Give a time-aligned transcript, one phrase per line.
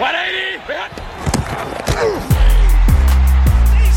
[0.00, 0.08] He's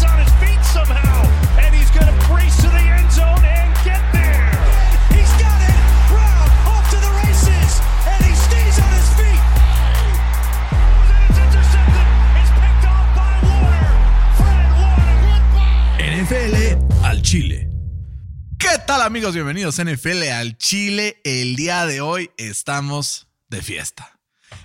[0.03, 1.23] on his feet somehow,
[1.57, 4.51] and he's going to brace to the end zone and get there.
[5.15, 5.79] He's got it.
[6.11, 9.43] Brown off to the races, and he stays on his feet.
[11.29, 12.07] It's intercepted.
[12.35, 13.95] It's picked off by Warner.
[14.35, 16.25] Fred Warner.
[16.25, 16.55] NFL
[17.05, 17.69] al Chile.
[18.59, 19.33] ¿Qué tal amigos?
[19.35, 21.21] Bienvenidos a NFL al Chile.
[21.23, 24.19] El día de hoy estamos de fiesta.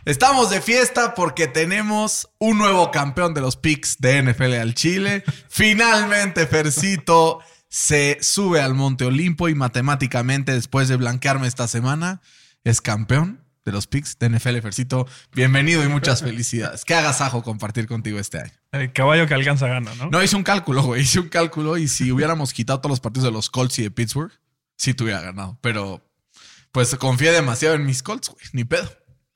[0.09, 5.23] Estamos de fiesta porque tenemos un nuevo campeón de los picks de NFL al Chile.
[5.51, 12.23] Finalmente, Fercito se sube al Monte Olimpo y matemáticamente, después de blanquearme esta semana,
[12.65, 14.61] es campeón de los picks de NFL.
[14.61, 16.87] Fercito, bienvenido y muchas felicidades.
[16.87, 18.53] Qué agasajo compartir contigo este año.
[18.73, 20.09] El caballo que alcanza gana, ¿no?
[20.09, 21.03] No, hice un cálculo, güey.
[21.03, 23.91] Hice un cálculo y si hubiéramos quitado todos los partidos de los Colts y de
[23.91, 24.33] Pittsburgh,
[24.75, 25.59] sí te hubiera ganado.
[25.61, 26.03] Pero
[26.73, 28.47] pues confié demasiado en mis Colts, güey.
[28.55, 28.89] Ni pedo.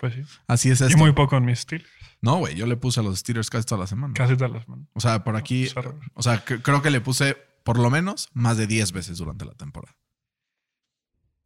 [0.02, 0.22] Pues sí.
[0.48, 0.98] Así es Y esto.
[0.98, 1.88] muy poco en mis Steelers.
[2.20, 2.56] No, güey.
[2.56, 4.12] Yo le puse a los Steelers casi toda la semana.
[4.14, 4.88] Casi todas las manos.
[4.94, 5.68] O sea, por aquí.
[5.68, 5.98] Cerro.
[6.14, 9.44] O sea, cre- creo que le puse por lo menos más de 10 veces durante
[9.44, 9.96] la temporada.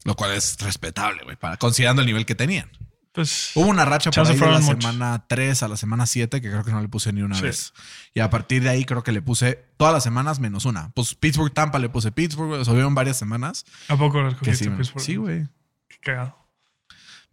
[0.05, 2.71] Lo cual es respetable, güey, para considerando el nivel que tenían.
[3.13, 4.83] Pues Hubo una racha por ahí de la muchos.
[4.85, 7.43] semana 3 a la semana 7 que creo que no le puse ni una Sí.
[7.43, 7.73] vez.
[8.15, 10.91] Y a partir de ahí creo que le puse todas las semanas menos una.
[10.95, 14.71] Pues Pittsburgh Tampa le puse Pittsburgh, o sea, varias semanas ¿a poco lo escogiste sí,
[14.71, 15.05] Pittsburgh?
[15.05, 15.47] sí, güey.
[15.89, 16.46] Qué cagado.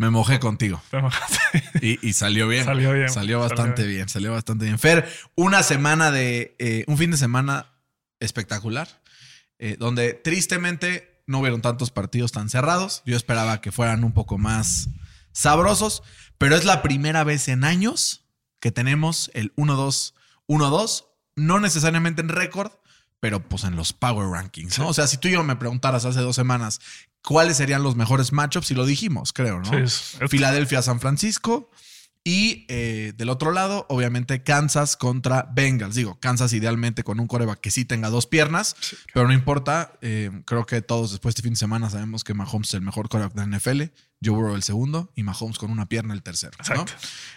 [0.03, 0.81] Me mojé contigo.
[0.91, 1.39] Te enojaste.
[1.81, 2.65] Y, y salió bien.
[2.65, 3.95] Salió bien, Salió salió bastante bien.
[3.95, 4.09] bien.
[4.09, 4.77] Salió bastante bien.
[4.79, 6.55] Fer, una semana de.
[6.59, 7.67] eh, un fin de semana
[8.19, 8.87] espectacular.
[9.59, 13.01] eh, donde tristemente no hubieron tantos partidos tan cerrados.
[13.05, 14.89] Yo esperaba que fueran un poco más
[15.31, 16.03] sabrosos.
[16.37, 18.25] Pero es la primera vez en años
[18.59, 20.13] que tenemos el 1-2,
[20.47, 21.05] 1-2.
[21.35, 22.71] No necesariamente en récord,
[23.23, 24.77] pero pues en los Power Rankings.
[24.79, 24.89] ¿no?
[24.89, 26.81] O sea, si tú y yo me preguntaras hace dos semanas
[27.23, 29.69] cuáles serían los mejores matchups, y lo dijimos, creo, ¿no?
[29.69, 31.71] Sí, es- es- Filadelfia, San Francisco.
[32.25, 35.95] Y eh, del otro lado, obviamente, Kansas contra Bengals.
[35.95, 38.75] Digo, Kansas idealmente con un coreback que sí tenga dos piernas,
[39.13, 39.93] pero no importa.
[40.01, 42.81] Eh, creo que todos después de este fin de semana sabemos que Mahomes es el
[42.81, 43.81] mejor coreback de la NFL,
[44.23, 46.53] Joe Burrow el segundo y Mahomes con una pierna el tercero.
[46.75, 46.85] ¿no?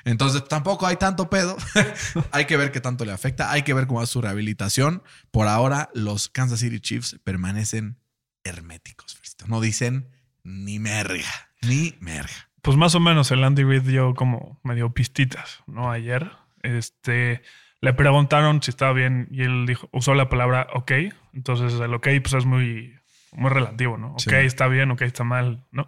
[0.04, 1.56] Entonces tampoco hay tanto pedo.
[2.32, 3.50] hay que ver qué tanto le afecta.
[3.50, 5.02] Hay que ver cómo va su rehabilitación.
[5.30, 7.98] Por ahora, los Kansas City Chiefs permanecen
[8.44, 9.18] herméticos.
[9.46, 10.08] No dicen
[10.42, 11.28] ni merga,
[11.62, 12.50] ni merga.
[12.62, 15.90] Pues más o menos el Andy Reid dio como medio pistitas, ¿no?
[15.90, 16.30] Ayer.
[16.62, 17.42] Este.
[17.80, 20.92] Le preguntaron si estaba bien y él dijo, usó la palabra ok.
[21.34, 22.98] Entonces el ok pues es muy,
[23.32, 24.12] muy relativo, ¿no?
[24.12, 24.34] Ok, Sí.
[24.34, 25.86] está bien, ok, está mal, ¿no?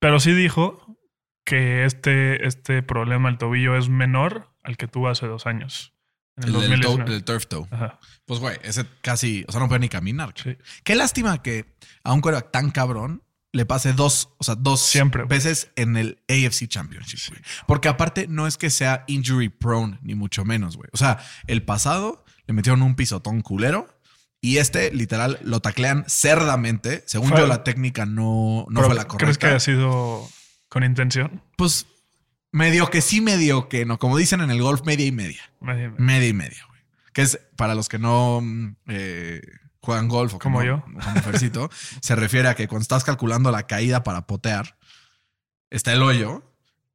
[0.00, 0.96] Pero sí dijo
[1.44, 5.94] que este, este problema del tobillo es menor al que tuvo hace dos años.
[6.36, 7.14] En el, El, del toe- 2019.
[7.16, 7.66] el turf toe.
[7.70, 10.34] Ajá, Pues, güey, ese casi, o sea, no puede ni caminar.
[10.36, 10.56] sí.
[10.84, 13.22] Qué lástima que a un coreback tan cabrón
[13.52, 17.34] le pase dos, o sea, dos Siempre, veces en el AFC Championship.
[17.66, 20.90] Porque aparte no es que sea injury prone, ni mucho menos, güey.
[20.92, 23.88] O sea, el pasado le metieron un pisotón culero.
[24.40, 27.02] Y este, literal, lo taclean cerdamente.
[27.06, 29.18] Según Fue- yo, la técnica no, no fue la correcta.
[29.24, 30.28] ¿Crees que haya sido
[30.68, 31.42] con intención?
[31.56, 31.86] Pues
[32.52, 33.98] medio que sí, medio que no.
[33.98, 35.42] Como dicen en el golf, media y media.
[35.60, 36.80] Medio- Media y media, güey.
[37.12, 39.40] Que es para los que no mm, eh,
[39.80, 40.82] juegan golf o Como no- yo.
[40.82, 41.00] como
[42.00, 44.76] se refiere a que cuando estás calculando la caída para potear,
[45.70, 46.44] está el hoyo.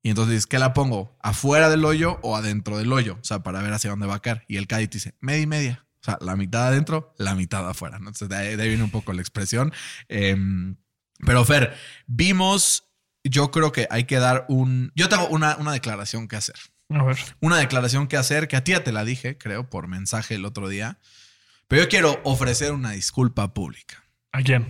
[0.01, 1.17] Y entonces dices, ¿qué la pongo?
[1.21, 3.17] ¿Afuera del hoyo o adentro del hoyo?
[3.21, 4.43] O sea, para ver hacia dónde va a caer.
[4.49, 5.85] Y el caddy te dice, media y media.
[6.03, 7.97] O sea, la mitad adentro, la mitad afuera.
[7.97, 8.09] ¿no?
[8.09, 9.71] Entonces, de ahí, de ahí viene un poco la expresión.
[10.09, 10.75] Em,
[11.25, 11.73] pero, Fer,
[12.07, 12.89] vimos,
[13.23, 14.91] yo creo que hay que dar un...
[14.95, 16.55] Yo tengo una, una declaración que hacer
[16.89, 17.17] A ver.
[17.39, 20.43] una declaración que hacer, que a ti ya te la dije, creo, por mensaje el
[20.43, 20.99] otro día.
[21.69, 24.03] Pero yo quiero ofrecer una disculpa pública.
[24.33, 24.69] ¿A quién?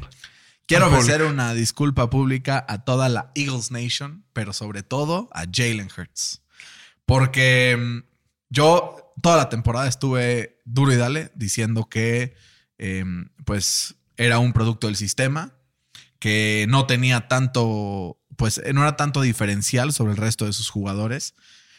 [0.68, 5.90] Quiero ofrecer una disculpa pública a toda la Eagles Nation, pero sobre todo a Jalen
[5.96, 6.42] Hurts.
[7.06, 8.04] Porque mm,
[8.50, 12.36] yo toda la temporada estuve duro y dale diciendo que
[12.78, 13.06] eh,
[13.46, 15.54] pues era un producto del sistema,
[16.20, 21.36] que no tenía tanto, pues no era tanto diferencial sobre el resto de sus jugadores.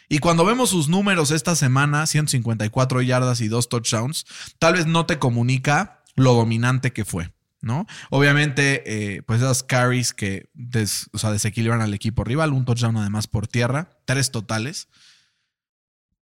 [0.09, 4.27] Y cuando vemos sus números esta semana, 154 yardas y dos touchdowns,
[4.59, 7.87] tal vez no te comunica lo dominante que fue, ¿no?
[8.11, 8.83] Obviamente,
[9.17, 10.51] eh, pues esas carries que
[11.13, 14.89] o sea, desequilibran al equipo rival, un touchdown además por tierra, tres totales.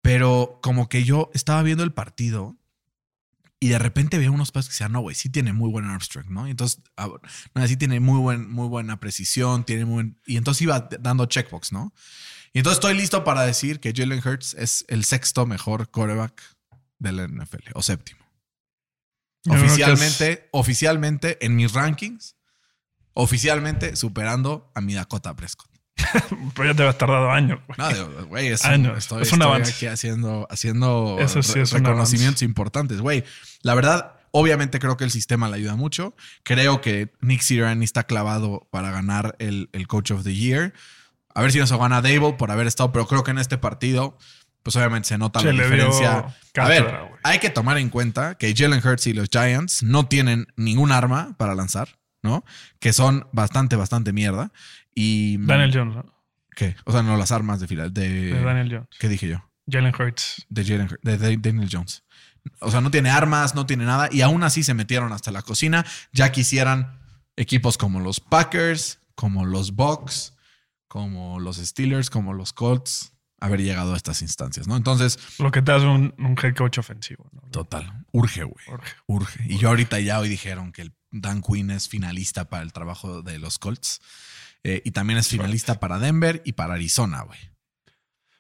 [0.02, 2.58] Pero como que yo estaba viendo el partido
[3.60, 6.02] y de repente veía unos pasos que decían, no, güey, sí tiene muy buen arm
[6.02, 6.48] strength, ¿no?
[6.48, 7.10] Y entonces, ah,
[7.54, 11.28] no, sí tiene muy, buen, muy buena precisión, tiene muy buen- Y entonces iba dando
[11.28, 11.94] checkbox, ¿no?
[12.54, 16.42] Y entonces estoy listo para decir que Jalen Hurts es el sexto mejor quarterback
[16.98, 18.20] de la NFL, o séptimo.
[19.48, 22.36] Oficialmente, oficialmente en mis rankings,
[23.14, 25.71] oficialmente superando a mi Dakota Prescott.
[26.56, 27.60] Pero ya te has tardado años.
[27.68, 27.78] güey.
[27.78, 28.98] No, güey, es, un- Años.
[28.98, 29.72] estoy, Es un estoy avance.
[29.74, 33.24] aquí haciendo, haciendo Eso sí re- es un reconocimientos importantes, güey.
[33.62, 36.16] La verdad, obviamente creo que el sistema le ayuda mucho.
[36.44, 40.74] Creo que Nick Sirianni está clavado para ganar el, el Coach of the Year.
[41.34, 44.18] A ver si nos gana Dable por haber estado, pero creo que en este partido,
[44.64, 46.26] pues obviamente se nota Se la diferencia.
[46.58, 46.94] A ver,
[47.24, 51.34] hay que tomar en cuenta que Jalen Hurts y los Giants no tienen ningún arma
[51.38, 51.88] para lanzar,
[52.24, 52.44] ¿no?
[52.80, 54.52] Que son bastante, bastante mierda.
[54.94, 56.06] Y Daniel Jones, ¿no?
[56.56, 56.76] ¿Qué?
[56.86, 57.94] O sea, no las armas de final.
[57.94, 58.90] De, De Daniel Jones.
[59.00, 59.44] ¿Qué dije yo?
[59.70, 60.46] Jalen Hurts.
[60.50, 62.04] De, Jalen de Daniel Jones.
[62.60, 64.10] O sea, no tiene armas, no tiene nada.
[64.12, 65.86] Y aún así se metieron hasta la cocina.
[66.12, 67.00] Ya quisieran
[67.36, 70.34] equipos como los Packers, como los Bucks,
[70.88, 74.78] como los Steelers, como los Colts, haber llegado a estas instancias, ¿no?
[74.78, 77.30] Entonces, Lo que te hace un, un head coach ofensivo.
[77.34, 77.42] ¿no?
[77.50, 78.66] total, urge, güey.
[78.66, 78.94] Jorge.
[79.08, 79.44] Urge.
[79.50, 83.22] Y yo ahorita ya hoy dijeron que el Dan Quinn es finalista para el trabajo
[83.22, 84.00] de los Colts.
[84.64, 87.40] Eh, y también es finalista para Denver y para Arizona, güey.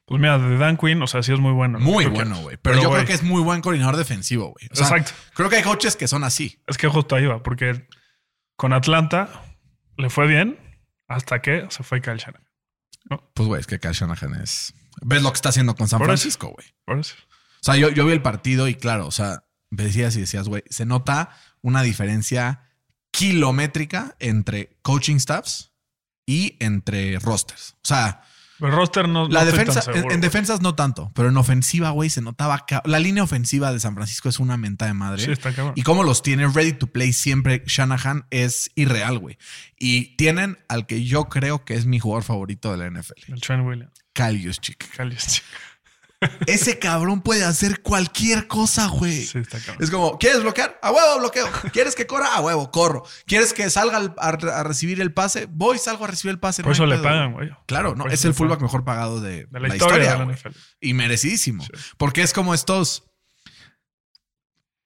[0.05, 1.79] Pues mira, de Dan Quinn, o sea, sí es muy bueno.
[1.79, 1.85] ¿no?
[1.85, 2.57] Muy bueno, güey.
[2.61, 4.67] Pero, yo creo que es muy buen coordinador defensivo, güey.
[4.71, 5.13] O sea, Exacto.
[5.33, 6.61] Creo que hay coaches que son así.
[6.67, 7.87] Es que justo ahí va, porque
[8.55, 9.29] con Atlanta
[9.97, 10.59] le fue bien
[11.07, 12.45] hasta que se fue Kyle Shanahan.
[13.33, 14.73] Pues, güey, es que Kyle Shanahan es.
[15.01, 16.07] ¿Ves lo que está haciendo con San Por.
[16.07, 16.67] Francisco, güey?
[16.85, 17.15] Por eso.
[17.61, 20.63] O sea, yo, yo vi el partido y claro, o sea, decías y decías, güey,
[20.69, 21.29] se nota
[21.61, 22.71] una diferencia
[23.11, 25.71] kilométrica entre coaching staffs
[26.25, 27.75] y entre rosters.
[27.83, 28.21] O sea,
[28.59, 29.27] El roster no.
[29.27, 32.65] la no defensa, en, defensas no tanto, pero en ofensiva, güey, se notaba.
[32.85, 35.23] La línea ofensiva de San Francisco es una menta de madre.
[35.23, 35.73] Sí, está cabrón.
[35.75, 39.37] Y cómo los tiene ready to play siempre Shanahan es irreal, güey.
[39.77, 43.41] Y tienen al que yo creo que es mi jugador favorito de la NFL, El
[43.41, 44.00] Trent Williams.
[44.13, 44.89] Kyle Juszczyk.
[46.45, 49.25] Ese cabrón puede hacer cualquier cosa, güey.
[49.25, 49.77] Sí, está cabrón.
[49.83, 50.77] Es como, ¿quieres bloquear?
[50.83, 51.49] A huevo, bloqueo.
[51.73, 52.35] ¿Quieres que corra?
[52.35, 53.03] A huevo, corro.
[53.25, 54.27] ¿Quieres que salga al- a,
[54.59, 55.47] a recibir el pase?
[55.49, 56.61] Voy, salgo a recibir el pase.
[56.61, 57.49] Por no eso le pedo, pagan, güey.
[57.65, 58.35] Claro, no, es el pagan.
[58.35, 60.35] fullback mejor pagado de, De la, historia, de la güey.
[60.35, 60.49] NFL.
[60.79, 61.63] Y merecidísimo.
[61.63, 61.71] Sí.
[61.97, 63.03] Porque es como estos.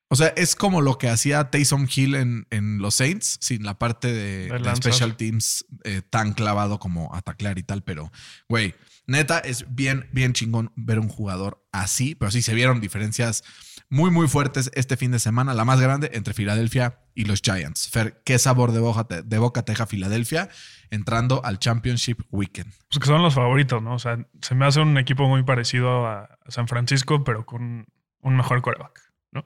[0.08, 3.78] O sea, es como lo que hacía Taysom Hill en, en los Saints, sin la
[3.78, 7.22] parte de, De special teams eh, tan clavado como a
[7.58, 7.84] y tal.
[7.84, 8.12] Pero,
[8.48, 8.76] güey,
[9.08, 12.16] neta, es bien, bien chingón ver un jugador así.
[12.16, 13.44] Pero sí se vieron diferencias
[13.90, 15.54] muy, muy fuertes este fin de semana.
[15.54, 17.90] La más grande entre Filadelfia y los Giants.
[17.90, 20.50] Fer, ¿qué sabor de boca te, de boca te deja Filadelfia
[20.90, 22.74] entrando al Championship Weekend?
[22.90, 23.94] Pues que son los favoritos, ¿no?
[23.94, 27.88] O sea, se me hace un equipo muy parecido a San Francisco, pero con
[28.22, 29.44] un mejor quarterback, ¿no?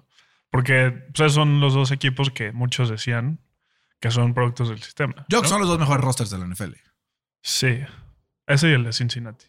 [0.50, 3.40] Porque pues, son los dos equipos que muchos decían
[4.00, 5.26] que son productos del sistema.
[5.28, 5.44] Yo creo ¿no?
[5.44, 6.74] que son los dos mejores rosters de la NFL.
[7.42, 7.80] Sí.
[8.50, 9.46] Ese y el de Cincinnati.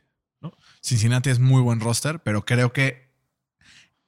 [0.82, 3.10] Cincinnati es muy buen roster, pero creo que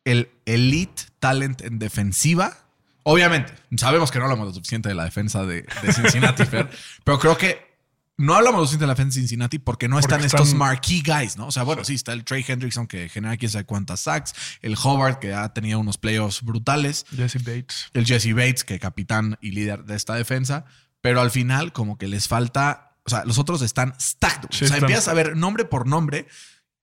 [0.05, 2.57] el elite talent en defensiva,
[3.03, 6.71] obviamente, sabemos que no hablamos lo suficiente de la defensa de, de Cincinnati, Fer,
[7.05, 7.73] pero creo que
[8.19, 11.37] no hablamos lo suficiente de la defensa de Cincinnati porque no están estos marquee guys,
[11.37, 11.47] ¿no?
[11.47, 14.77] O sea, bueno, sí, está el Trey Hendrickson que genera quién sabe cuántas sacks, el
[14.83, 17.91] Howard que ha tenido unos playoffs brutales, Jesse Bates.
[17.95, 20.65] el Jesse Bates, que capitán y líder de esta defensa,
[21.01, 24.49] pero al final como que les falta, o sea, los otros están stacked.
[24.51, 26.27] Sí, o sea, están- empiezas a ver nombre por nombre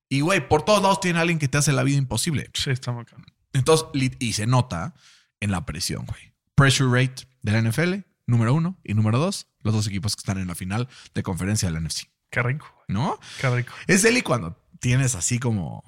[0.08, 2.50] y, güey, por todos lados tiene alguien que te hace la vida imposible.
[2.54, 3.26] Sí, está cabrón.
[3.52, 3.86] Entonces,
[4.18, 4.94] y se nota
[5.40, 6.32] en la presión, güey.
[6.54, 10.38] Pressure rate de la NFL, número uno y número dos, los dos equipos que están
[10.38, 12.84] en la final de conferencia de la NFC, Qué rico, güey.
[12.88, 13.18] ¿no?
[13.40, 13.72] Qué rico.
[13.86, 15.82] Es y cuando tienes así como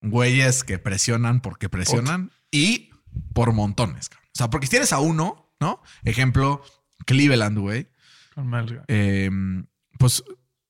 [0.00, 2.90] güeyes que presionan porque presionan y
[3.34, 4.08] por montones.
[4.08, 4.28] cabrón.
[4.34, 5.82] O sea, porque si tienes a uno, ¿no?
[6.04, 6.64] Ejemplo,
[7.06, 7.88] Cleveland, güey.
[8.88, 9.30] Eh,
[9.98, 10.24] pues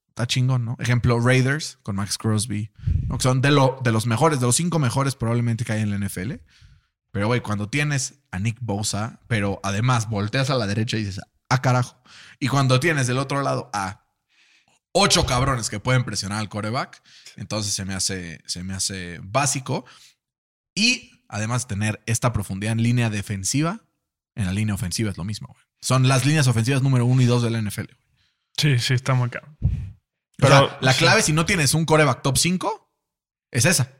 [0.09, 0.77] está chingón, ¿no?
[0.79, 2.71] Ejemplo, Raiders con Max Crosby,
[3.11, 5.91] que son de, lo, de los mejores, de los cinco mejores probablemente que hay en
[5.91, 6.35] la NFL.
[7.11, 11.21] Pero, güey, cuando tienes a Nick Bosa, pero además volteas a la derecha y dices,
[11.49, 12.03] ah, carajo.
[12.41, 14.07] Y cuando tienes del otro lado a
[14.93, 17.03] ocho cabrones que pueden presionar al coreback,
[17.37, 19.85] entonces se me hace, se me hace básico.
[20.75, 23.81] Y además tener esta profundidad en línea defensiva,
[24.35, 25.72] en la línea ofensiva es lo mismo, güey.
[25.83, 27.83] Son las líneas ofensivas número uno y dos de la NFL.
[27.83, 27.99] güey.
[28.57, 29.57] Sí, sí, está muy cabrón.
[29.63, 29.69] O
[30.39, 30.99] Pero sea, la sí.
[31.01, 32.91] clave si no tienes un coreback top 5
[33.51, 33.93] es esa.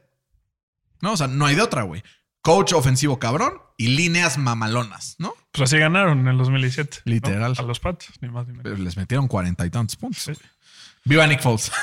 [1.01, 2.01] No, o sea, no hay de otra, güey.
[2.41, 5.33] Coach ofensivo cabrón y líneas mamalonas, ¿no?
[5.51, 6.99] Pues así ganaron en el 2017.
[7.05, 7.11] ¿no?
[7.11, 7.53] Literal.
[7.57, 8.63] A los Pats, ni más ni menos.
[8.63, 10.23] Pero Les metieron cuarenta y tantos puntos.
[10.23, 10.33] Sí.
[11.05, 11.71] Viva Nick Foles.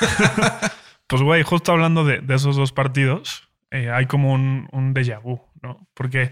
[1.07, 5.21] Pues, güey, justo hablando de, de esos dos partidos, eh, hay como un, un déjà
[5.21, 5.85] vu, ¿no?
[5.93, 6.31] Porque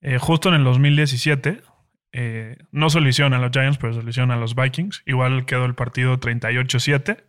[0.00, 1.60] eh, justo en el 2017,
[2.12, 2.90] eh, no
[3.34, 3.92] a los Giants, pero
[4.30, 5.02] a los Vikings.
[5.06, 7.24] Igual quedó el partido 38-7.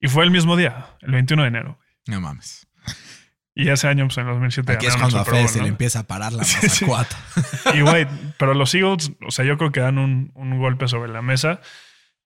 [0.00, 1.78] Y fue el mismo día, el 21 de enero.
[2.06, 2.66] no mames.
[3.56, 5.62] Y ese año, pues en el 2007 Aquí es cuando a Fede se ¿no?
[5.64, 6.84] le empieza a parar la Sí, masa sí.
[6.84, 7.16] cuata.
[7.74, 8.06] Y güey,
[8.36, 11.60] pero los Eagles, o sea, yo creo que dan un, un golpe sobre la mesa.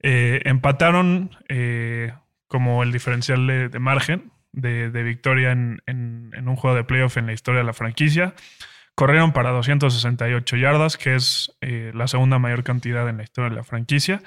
[0.03, 2.15] Eh, empataron eh,
[2.47, 6.85] como el diferencial de, de margen de, de victoria en, en- en un juego de
[6.85, 8.35] playoff en la historia de la franquicia.
[8.99, 13.55] Corrieron para 268 yardas, que es eh, la segunda mayor cantidad en la historia de
[13.55, 14.25] la franquicia.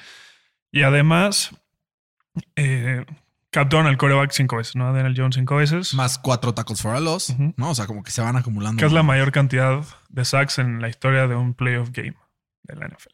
[0.72, 1.51] Y además,
[2.56, 3.06] eh,
[3.50, 4.88] capturaron al coreback cinco veces, ¿no?
[4.88, 5.94] A Daniel Jones cinco veces.
[5.94, 7.36] Más cuatro tacos for a loss.
[7.58, 7.72] ¿no?
[7.72, 8.80] O sea, como que se van acumulando.
[8.80, 12.16] que es la mayor cantidad de sacks en la historia de un playoff game
[12.63, 13.13] de la NFL.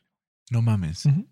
[0.52, 1.00] No mames.
[1.00, 1.26] Cinco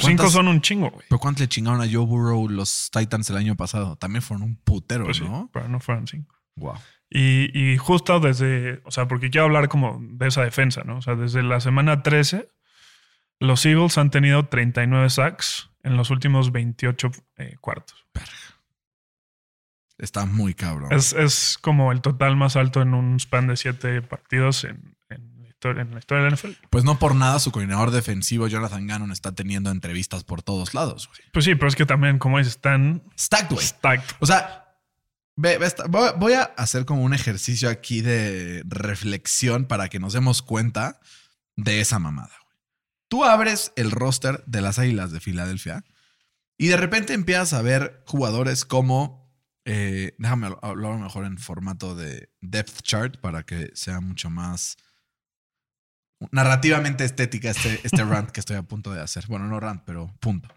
[0.00, 1.06] ¿Cuántas- son un chingo, güey.
[1.08, 3.96] ¿Pero cuánto le chingaron a Joe Burrow los Titans el año pasado?
[3.96, 5.50] También fueron un putero, Pues sí, ¿no?
[5.52, 6.36] pero no fueron cinco.
[6.54, 6.76] Wow.
[7.10, 10.98] Y, y justo desde, o sea, porque quiero hablar como de esa defensa, ¿no?
[10.98, 12.48] O sea, desde la semana 13,
[13.40, 18.06] los Eagles han tenido 39 sacks en los últimos 28 eh, cuartos.
[19.98, 20.92] Está muy cabrón.
[20.92, 25.42] Es, es como el total más alto en un span de 7 partidos en, en
[25.42, 26.52] la historia, en la historia de la NFL.
[26.70, 31.08] Pues no por nada su coordinador defensivo, Jonathan Gannon, está teniendo entrevistas por todos lados,
[31.08, 31.20] güey.
[31.32, 33.66] Pues sí, pero es que también, como dices, están Stacked, güey.
[33.66, 34.16] stacked.
[34.20, 34.69] O sea,
[36.18, 41.00] voy a hacer como un ejercicio aquí de reflexión para que nos demos cuenta
[41.56, 42.34] de esa mamada.
[43.08, 45.84] Tú abres el roster de las Águilas de Filadelfia
[46.56, 51.94] y de repente empiezas a ver jugadores como, eh, déjame habl- hablar mejor en formato
[51.94, 54.76] de depth chart para que sea mucho más
[56.30, 59.26] narrativamente estética este, este rant que estoy a punto de hacer.
[59.26, 60.48] Bueno, no rant, pero punto.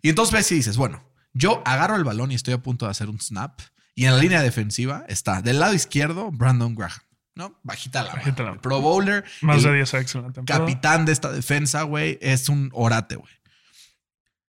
[0.00, 2.92] Y entonces ves y dices, bueno, yo agarro el balón y estoy a punto de
[2.92, 3.60] hacer un snap.
[3.96, 7.00] Y en la línea defensiva está del lado izquierdo Brandon Graham,
[7.34, 7.58] ¿no?
[7.64, 9.24] Bajita la, Bajita mano, la- Pro Bowler.
[9.40, 10.64] Más de 10 sacks en la temporada.
[10.64, 12.18] capitán de esta defensa, güey.
[12.20, 13.32] Es un orate, güey.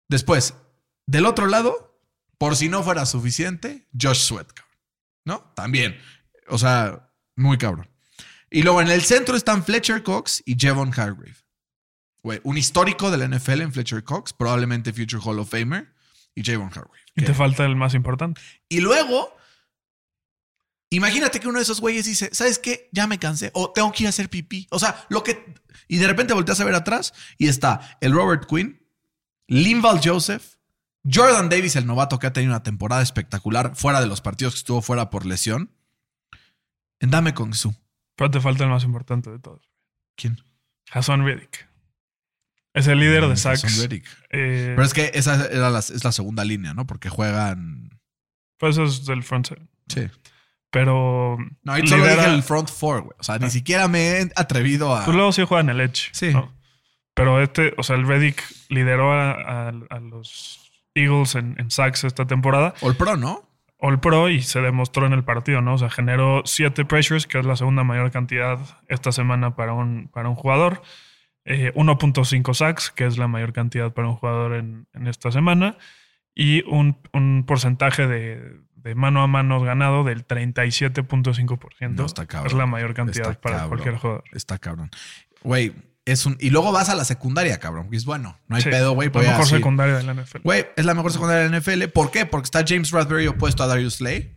[0.07, 0.53] Después,
[1.07, 1.99] del otro lado,
[2.37, 4.75] por si no fuera suficiente, Josh Sweat, cabrón.
[5.25, 5.39] ¿no?
[5.55, 5.97] También.
[6.47, 7.87] O sea, muy cabrón.
[8.51, 11.35] Y luego en el centro están Fletcher Cox y Jevon Hargrave.
[12.21, 15.93] Güey, un histórico del NFL en Fletcher Cox, probablemente Future Hall of Famer,
[16.35, 16.99] y Javon Hargrave.
[17.15, 18.41] Y te falta el más importante.
[18.69, 19.35] y luego,
[20.89, 22.89] imagínate que uno de esos güeyes dice, ¿sabes qué?
[22.91, 23.51] Ya me cansé.
[23.53, 24.67] O tengo que ir a hacer pipí.
[24.69, 25.55] O sea, lo que...
[25.87, 28.85] Y de repente volteas a ver atrás y está el Robert Quinn,
[29.47, 30.55] Linval Joseph,
[31.09, 34.59] Jordan Davis, el novato que ha tenido una temporada espectacular fuera de los partidos que
[34.59, 35.71] estuvo fuera por lesión.
[36.99, 37.75] En Dame Kong Su.
[38.15, 39.69] Pero te falta el más importante de todos.
[40.15, 40.41] ¿Quién?
[40.91, 41.69] Hassan Reddick.
[42.75, 43.89] Es el líder de Mm, Jason sacks.
[44.29, 46.85] Eh, Pero es que esa era la, es la segunda línea, ¿no?
[46.85, 47.89] Porque juegan...
[48.59, 49.67] pues eso es del front seven.
[49.87, 50.07] Sí.
[50.71, 51.37] Pero.
[51.63, 53.15] No, ahí solo lidera- dije el front four, güey.
[53.19, 55.05] O sea, ni siquiera me he atrevido a...
[55.05, 56.09] Pues luego sí juega en el Edge.
[56.11, 56.31] Sí.
[56.33, 56.53] ¿no?
[57.13, 60.59] Pero este, o sea, el Reddick lideró a, a- a los
[60.93, 62.73] Eagles en, en sacks esta temporada.
[62.81, 63.49] All Pro, ¿no?
[63.77, 65.75] All Pro y se demostró en el partido, ¿no?
[65.75, 70.09] O sea, generó siete pressures, que es la segunda mayor cantidad esta semana para un,
[70.13, 70.81] para un jugador.
[71.45, 75.77] Eh, 1.5 sacks, que es la mayor cantidad para un jugador en, en esta semana.
[76.33, 81.89] Y un, un porcentaje de, de mano a mano ganado del 37.5%.
[81.91, 82.47] No, está cabrón.
[82.47, 83.69] Es la mayor cantidad Está para cabrón.
[83.69, 84.23] cualquier jugador.
[84.33, 84.89] Está cabrón.
[85.43, 85.73] Güey,
[86.05, 86.35] es un.
[86.39, 87.89] Y luego vas a la secundaria, cabrón.
[87.91, 88.37] es bueno.
[88.47, 89.09] No hay Sí, pedo, güey.
[89.13, 90.39] La mejor secundaria de la NFL.
[90.43, 91.83] Güey, es la mejor secundaria de la NFL.
[91.93, 92.25] ¿Por qué?
[92.25, 94.35] Porque está James Bradbury opuesto a Darius Slay.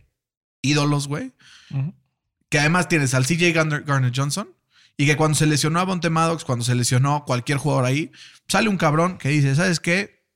[0.62, 1.32] Ídolos, güey.
[2.48, 4.48] Que además tienes al CJ Garner, Garner Johnson.
[5.00, 8.10] Y que cuando se lesionó a Bonte Maddox, cuando se lesionó cualquier jugador ahí,
[8.48, 10.26] sale un cabrón que dice: ¿Sabes qué?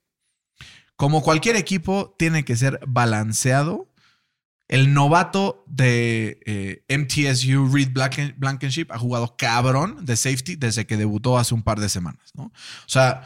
[0.94, 3.92] Como cualquier equipo, tiene que ser balanceado.
[4.68, 10.96] El novato de eh, MTSU, Reed Blanken- Blankenship, ha jugado cabrón de safety desde que
[10.96, 12.44] debutó hace un par de semanas, ¿no?
[12.44, 12.52] O
[12.88, 13.24] sea,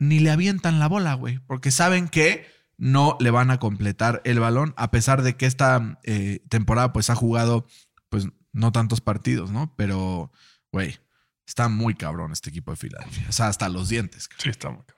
[0.00, 2.44] ni le avientan la bola, güey, porque saben que
[2.76, 7.08] no le van a completar el balón, a pesar de que esta eh, temporada pues
[7.08, 7.66] ha jugado
[8.08, 9.74] pues no tantos partidos, ¿no?
[9.76, 10.32] Pero,
[10.70, 10.98] güey,
[11.46, 13.26] está muy cabrón este equipo de Filadelfia.
[13.28, 14.28] O sea, hasta los dientes.
[14.28, 14.42] cabrón.
[14.42, 14.96] Sí, está muy cabrón.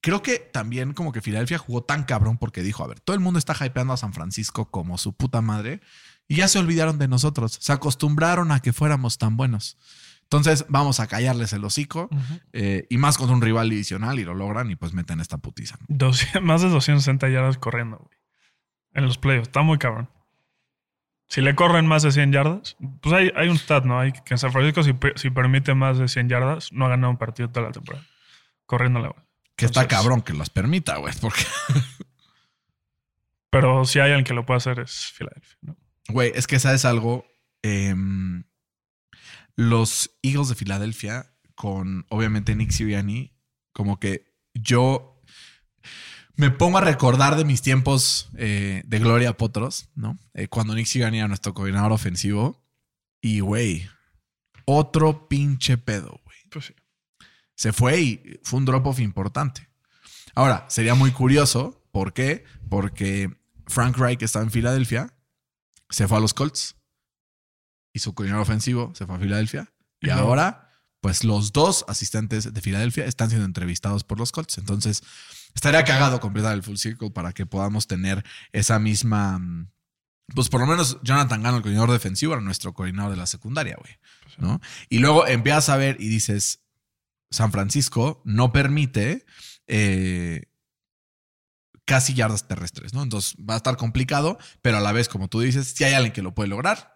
[0.00, 3.20] Creo que también como que Filadelfia jugó tan cabrón porque dijo, a ver, todo el
[3.20, 5.80] mundo está hypeando a San Francisco como su puta madre
[6.28, 7.58] y ya se olvidaron de nosotros.
[7.60, 9.76] Se acostumbraron a que fuéramos tan buenos.
[10.22, 12.08] Entonces vamos a callarles el hocico
[12.52, 15.76] eh, y más con un rival divisional y lo logran y pues meten esta putiza.
[15.80, 15.86] ¿no?
[15.88, 18.18] 200 más de 260 yardas corriendo, güey.
[18.92, 19.48] En los playoffs.
[19.48, 20.08] Está muy cabrón.
[21.28, 23.98] Si le corren más de 100 yardas, pues hay, hay un stat, ¿no?
[23.98, 27.10] Hay que en San Francisco, si, si permite más de 100 yardas, no ha ganado
[27.10, 28.04] un partido toda la temporada.
[28.64, 29.26] Corriendo la bola.
[29.56, 31.42] Que está cabrón que las permita, güey, porque,
[33.50, 35.76] Pero si hay alguien que lo puede hacer es Filadelfia, ¿no?
[36.08, 37.24] güey, es que sabes algo,
[37.68, 38.44] Em,
[39.56, 43.34] los Eagles de Filadelfia con obviamente Nick Sirianni,
[43.72, 45.15] como que yo
[46.36, 50.18] me pongo a recordar de mis tiempos eh, de Gloria Potros, ¿no?
[50.34, 52.62] Eh, cuando Nick Sirianni era nuestro coordinador ofensivo.
[53.20, 53.88] Y, güey,
[54.66, 56.36] otro pinche pedo, güey.
[56.50, 56.74] Pues sí.
[57.54, 59.68] Se fue y fue un drop-off importante.
[60.34, 61.82] Ahora, sería muy curioso.
[61.90, 62.44] ¿Por qué?
[62.68, 63.34] Porque
[63.66, 65.14] Frank Reich está en Filadelfia,
[65.90, 66.76] se fue a los Colts
[67.92, 69.72] y su coordinador ofensivo se fue a Filadelfia.
[70.00, 74.58] Y ahora, pues los dos asistentes de Filadelfia están siendo entrevistados por los Colts.
[74.58, 75.02] Entonces,
[75.56, 79.38] estaría cagado completar el full circle para que podamos tener esa misma.
[79.40, 79.70] mm,
[80.34, 83.76] Pues por lo menos Jonathan Gano, el coordinador defensivo, era nuestro coordinador de la secundaria,
[83.76, 83.98] güey.
[84.38, 84.60] ¿no?
[84.88, 86.60] Y luego empiezas a ver y dices:
[87.30, 89.24] San Francisco no permite
[89.66, 90.42] eh,
[91.84, 93.02] casi yardas terrestres, ¿no?
[93.02, 96.12] Entonces va a estar complicado, pero a la vez, como tú dices, si hay alguien
[96.12, 96.95] que lo puede lograr,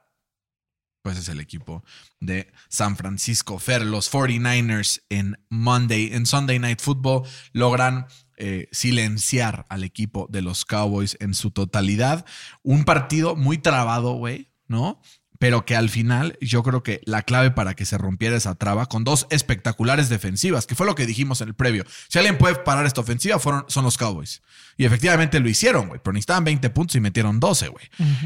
[1.02, 1.84] pues es el equipo
[2.20, 3.58] de San Francisco.
[3.58, 10.42] Fer, los 49ers en Monday, en Sunday Night Football, logran eh, silenciar al equipo de
[10.42, 12.24] los Cowboys en su totalidad.
[12.62, 15.00] Un partido muy trabado, güey, ¿no?
[15.38, 18.86] Pero que al final yo creo que la clave para que se rompiera esa traba
[18.86, 21.84] con dos espectaculares defensivas, que fue lo que dijimos en el previo.
[22.08, 24.42] Si alguien puede parar esta ofensiva, fueron, son los Cowboys.
[24.76, 26.00] Y efectivamente lo hicieron, güey.
[26.02, 27.84] Pero necesitaban 20 puntos y metieron 12, güey.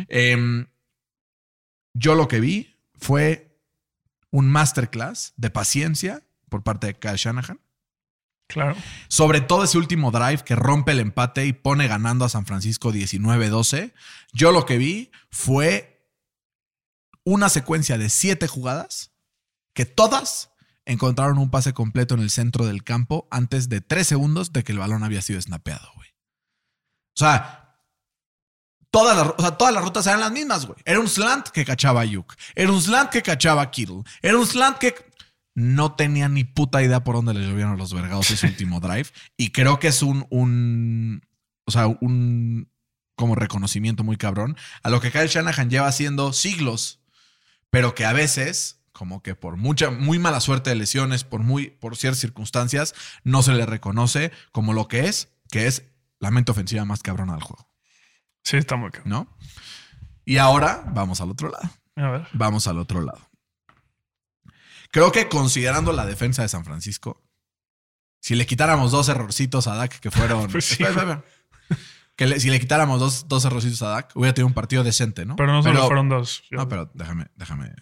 [0.09, 0.67] Em,
[1.95, 3.59] yo lo que vi fue
[4.31, 7.61] un masterclass de paciencia por parte de Kyle Shanahan.
[8.47, 8.77] Claro.
[9.09, 12.93] Sobre todo ese último drive que rompe el empate y pone ganando a San Francisco
[12.93, 13.95] 19-12.
[14.33, 16.07] Yo lo que vi fue
[17.25, 19.13] una secuencia de siete jugadas
[19.73, 20.53] que todas
[20.85, 24.73] encontraron un pase completo en el centro del campo antes de tres segundos de que
[24.73, 26.11] el balón había sido snapeado, güey.
[26.11, 27.64] O sea,
[28.95, 30.79] todas las, o sea, todas las rutas eran las mismas, güey.
[30.85, 32.33] Era un slant que cachaba Ayuk.
[32.55, 34.05] Era un slant que cachaba Kittle.
[34.23, 34.95] Era un slant que
[35.57, 39.09] no tenía ni puta idea por dónde le llovieron los vergados ese último drive.
[39.37, 41.23] Y creo que es un, un,
[41.65, 42.71] o sea, un
[43.17, 47.01] como reconocimiento muy cabrón a lo que Kyle Shanahan lleva haciendo siglos,
[47.71, 51.71] pero que a veces, como que por mucha, muy mala suerte de lesiones, por muy,
[51.71, 55.85] por ciertas circunstancias, no se le reconoce como lo que es, que es
[56.21, 57.69] la mente ofensiva más cabrona del juego,
[58.45, 59.11] Sí, está muy cabrón.
[59.11, 59.37] ¿no?
[60.25, 61.69] Y ahora vamos al otro lado.
[61.97, 62.29] A ver.
[62.33, 63.21] Vamos al otro lado.
[64.91, 67.23] Creo que considerando la defensa de San Francisco,
[68.21, 70.49] si le quitáramos dos errorcitos a Dak que fueron.
[70.53, 70.75] Pues sí.
[70.83, 71.79] Espera, espera, espera.
[72.17, 75.27] Que le- si le quitáramos dos, dos errorcitos a Dak, hubiera tenido un partido decente,
[75.27, 75.35] ¿no?
[75.37, 76.43] Pero no solo fueron dos.
[76.51, 77.73] Yo- No, pero déjame, déjame.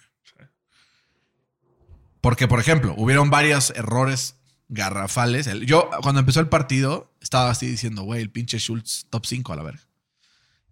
[2.21, 5.49] Porque, por ejemplo, hubieron varios errores garrafales.
[5.67, 9.57] Yo, cuando empezó el partido, estaba así diciendo, güey, el pinche Schultz top 5 a
[9.57, 9.83] la verga.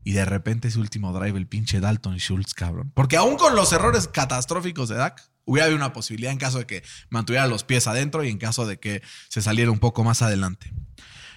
[0.02, 2.90] Y de repente ese último drive, el pinche Dalton Schultz, cabrón.
[2.94, 6.66] Porque aún con los errores catastróficos de Dak, hubiera habido una posibilidad en caso de
[6.66, 10.22] que mantuviera los pies adentro y en caso de que se saliera un poco más
[10.22, 10.72] adelante.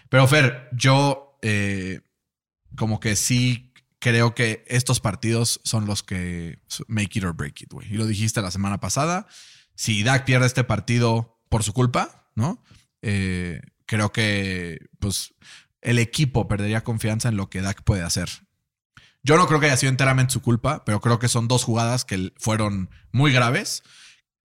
[0.10, 2.02] Pero Fer, yo eh,
[2.76, 7.72] como que sí creo que estos partidos son los que make it or break it,
[7.72, 7.92] güey.
[7.92, 9.28] Y lo dijiste la semana pasada.
[9.76, 12.64] Si Dak pierde este partido por su culpa, ¿no?
[13.02, 15.34] Eh, creo que pues
[15.82, 18.30] el equipo perdería confianza en lo que Dak puede hacer.
[19.24, 22.04] Yo no creo que haya sido enteramente su culpa, pero creo que son dos jugadas
[22.04, 23.84] que fueron muy graves.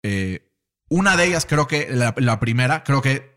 [0.04, 0.52] Eh,
[0.90, 3.33] una de ellas, creo que la, la primera, creo que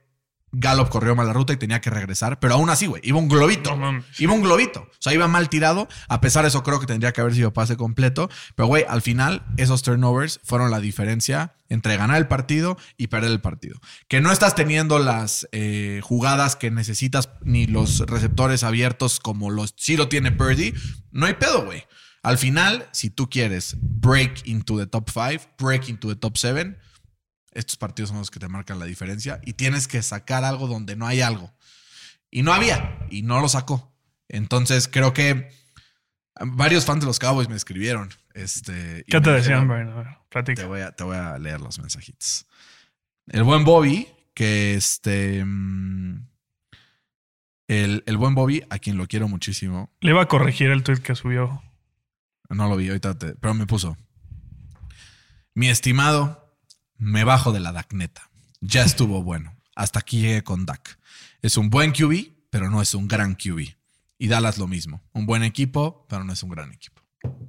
[0.59, 3.29] Gallup corrió mal la ruta y tenía que regresar, pero aún así, güey, iba un
[3.29, 3.77] globito.
[3.77, 4.03] No.
[4.19, 4.81] Iba un globito.
[4.81, 5.87] O sea, iba mal tirado.
[6.09, 8.31] A pesar de eso, creo que tendría que haber sido pase completo.
[8.55, 13.31] Pero, güey, al final, esos turnovers fueron la diferencia entre ganar el partido y perder
[13.33, 13.79] el partido.
[14.09, 19.75] Que no estás teniendo las eh, jugadas que necesitas ni los receptores abiertos como los
[19.77, 20.73] sí lo tiene Purdy.
[21.13, 21.85] No hay pedo, güey.
[22.23, 26.77] Al final, si tú quieres break into the top 5, break into the top 7,
[27.59, 30.95] estos partidos son los que te marcan la diferencia y tienes que sacar algo donde
[30.97, 31.53] no hay algo.
[32.31, 33.93] Y no había, y no lo sacó.
[34.29, 35.51] Entonces creo que
[36.41, 38.11] varios fans de los Cowboys me escribieron.
[38.35, 39.93] Este, ¿Qué te decían, Brian?
[40.55, 42.47] Te voy, a, te voy a leer los mensajitos.
[43.29, 45.43] El buen Bobby, que este...
[45.45, 46.27] mm,
[47.69, 50.99] El, el buen Bobby, a quien lo quiero muchísimo, Le iba a corregir el tweet
[50.99, 51.63] que subió.
[52.51, 53.97] no lo vi ahorita, te- pero me puso.
[55.55, 56.46] Mi estimado,
[56.99, 58.31] me bajo de la DAC neta.
[58.61, 59.55] Ya estuvo bueno.
[59.75, 60.99] Hasta aquí llegué con DAC.
[61.43, 63.61] Es un buen QB, pero no es un gran QB.
[64.19, 65.03] Y Dallas lo mismo.
[65.13, 67.03] Un buen equipo, pero no es un gran equipo.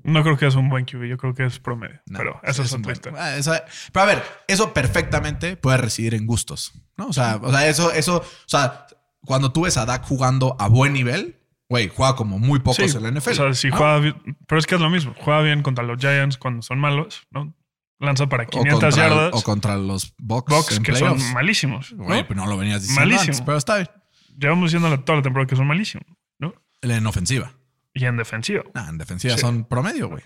[0.03, 2.01] No creo que es un buen QB, yo creo que es promedio.
[2.07, 3.21] No, pero eso es, un buen- historia.
[3.23, 3.53] Ah, eso-
[3.93, 7.07] pero a ver, eso perfectamente puede residir en gustos, ¿no?
[7.07, 8.88] O sea, o sea, eso, eso, o sea,
[9.21, 12.97] cuando tú ves a Dak jugando a buen nivel, güey, juega como muy pocos Sí,
[12.97, 13.31] en la NFL.
[13.31, 13.77] O sea, si ¿no?
[13.77, 15.13] juega bien- pero es que es lo mismo.
[15.19, 17.53] Juega bien contra los Giants cuando son malos, ¿no?
[17.99, 19.29] Lanza para o 500 contra, yardas.
[19.33, 21.23] o contra los Bucks, Bucks que playoffs.
[21.23, 21.91] son malísimos.
[21.93, 22.03] ¿no?
[22.05, 23.23] Güey, pero no lo venías diciendo Malísimo.
[23.23, 23.89] antes, pero está bien.
[24.38, 26.05] Llevamos diciendo toda la temporada que son malísimos,
[26.38, 26.53] ¿no?
[26.81, 27.53] En ofensiva.
[27.93, 28.63] Y en defensiva.
[28.75, 29.41] Nah, en defensiva Sí.
[29.41, 30.23] son promedio, güey.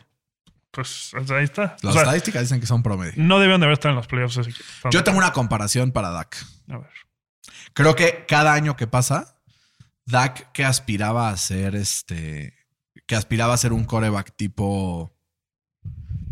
[0.72, 1.76] Pues ahí está.
[1.82, 3.14] Las O sea, estadísticas dicen que son promedio.
[3.18, 4.40] no debían de haber estado en los playoffs.
[4.92, 6.38] Yo tengo una comparación para Dak.
[6.70, 6.90] A ver.
[7.74, 9.38] Creo que cada año que pasa,
[10.06, 12.54] Dak que aspiraba a ser este.
[13.08, 15.14] Que aspiraba a ser un coreback tipo.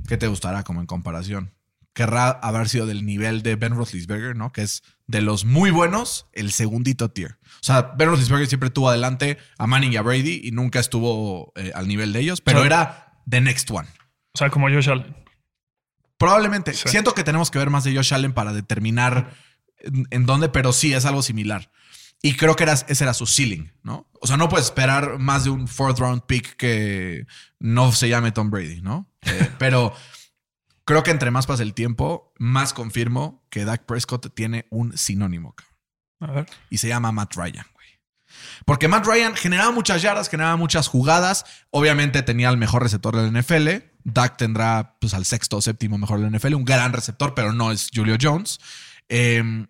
[0.09, 1.53] ¿Qué te gustará como en comparación?
[1.93, 4.51] Querrá haber sido del nivel de Ben Roethlisberger, ¿no?
[4.51, 7.37] Que es de los muy buenos, el segundito tier.
[7.43, 11.53] O sea, Ben Roethlisberger siempre tuvo adelante a Manning y a Brady y nunca estuvo
[11.55, 13.87] eh, al nivel de ellos, pero era the next one.
[14.33, 15.15] O sea, como Josh Allen.
[16.17, 16.73] Probablemente.
[16.73, 16.89] Sí.
[16.89, 19.35] Siento que tenemos que ver más de Josh Allen para determinar
[19.77, 21.69] en, en dónde, pero sí es algo similar.
[22.21, 24.09] Y creo que era, ese era su ceiling, ¿no?
[24.19, 27.25] O sea, no puedes esperar más de un fourth round pick que
[27.59, 29.09] no se llame Tom Brady, ¿no?
[29.21, 29.93] Eh, pero
[30.83, 35.55] creo que entre más pasa el tiempo, más confirmo que Dak Prescott tiene un sinónimo.
[36.19, 36.45] A ver.
[36.69, 37.87] Y se llama Matt Ryan, güey.
[38.65, 41.45] Porque Matt Ryan generaba muchas yardas, generaba muchas jugadas.
[41.71, 43.85] Obviamente tenía el mejor receptor de la NFL.
[44.03, 46.55] Dak tendrá pues, al sexto o séptimo mejor de la NFL.
[46.55, 48.59] Un gran receptor, pero no es Julio Jones.
[49.07, 49.65] Eh,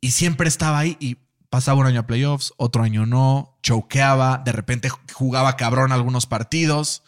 [0.00, 1.16] y siempre estaba ahí y
[1.48, 7.02] pasaba un año a playoffs, otro año no, choqueaba, de repente jugaba cabrón algunos partidos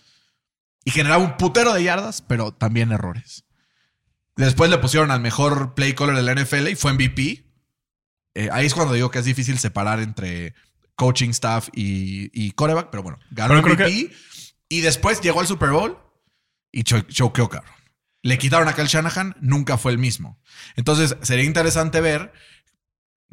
[0.85, 3.45] y generaba un putero de yardas, pero también errores.
[4.37, 7.45] Después le pusieron al mejor play caller de la NFL y fue MVP.
[8.35, 10.55] Eh, ahí es cuando digo que es difícil separar entre
[10.97, 14.11] coaching staff y, y quarterback, pero bueno, ganó Pero MVP
[14.68, 15.99] y después llegó al Super Bowl
[16.73, 17.73] y cho- choqueó, cabrón.
[18.23, 20.40] Le quitaron a Kyle Shanahan, nunca fue el mismo.
[20.77, 22.33] Entonces sería interesante ver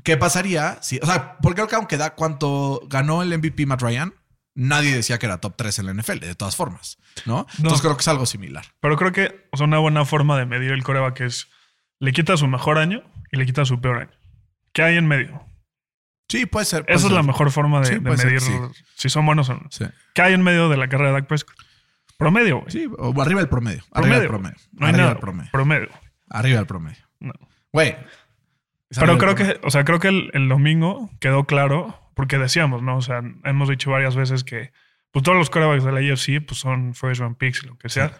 [0.03, 3.81] qué pasaría si, o sea, porque creo que aunque da cuánto ganó el MVP Matt
[3.81, 4.13] Ryan,
[4.55, 7.47] nadie decía que era top 3 en la NFL, de todas formas, ¿no?
[7.57, 8.65] Entonces creo que es algo similar.
[8.79, 11.47] Pero creo que o sea, una buena forma de medir el coreback es
[11.99, 14.11] le quita su mejor año y le quita su peor año.
[14.73, 15.45] ¿Qué hay en medio?
[16.29, 16.85] Sí, puede ser.
[16.85, 18.53] puede Esa es la mejor forma de, Sí, de puede ser, medir sí.
[18.95, 19.67] si son buenos o no.
[19.71, 19.85] Sí.
[20.13, 21.55] ¿Qué hay en medio de la carrera de Dak Prescott?
[22.17, 22.71] Promedio, güey.
[22.71, 23.83] Sí, o arriba del promedio.
[23.91, 24.19] Arriba promedio.
[24.19, 24.57] del promedio.
[24.73, 25.19] No hay arriba nada.
[25.19, 25.51] promedio.
[25.51, 25.89] Promedio.
[26.29, 27.09] Arriba del promedio.
[27.19, 27.33] No.
[27.71, 27.97] Güey.
[28.97, 32.97] Pero creo que, o sea, creo que el, el domingo quedó claro, porque decíamos, ¿no?
[32.97, 34.71] O sea, hemos dicho varias veces que
[35.11, 38.17] pues, todos los corebacks de la UFC pues, son first round picks lo que sea.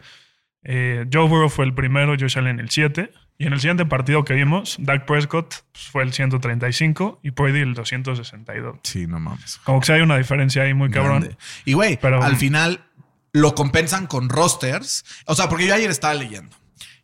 [0.64, 3.12] Eh, Joe Burrow fue el primero, Josh Allen el 7.
[3.38, 7.62] Y en el siguiente partido que vimos, Dak Prescott pues, fue el 135 y Brady
[7.62, 8.80] el 262.
[8.84, 9.58] Sí, no mames.
[9.64, 11.22] Como que sí hay una diferencia ahí muy cabrón.
[11.22, 11.38] Grande.
[11.66, 12.84] Y güey, Pero- al final
[13.32, 15.06] lo compensan con rosters.
[15.26, 16.56] O sea, porque yo ayer estaba leyendo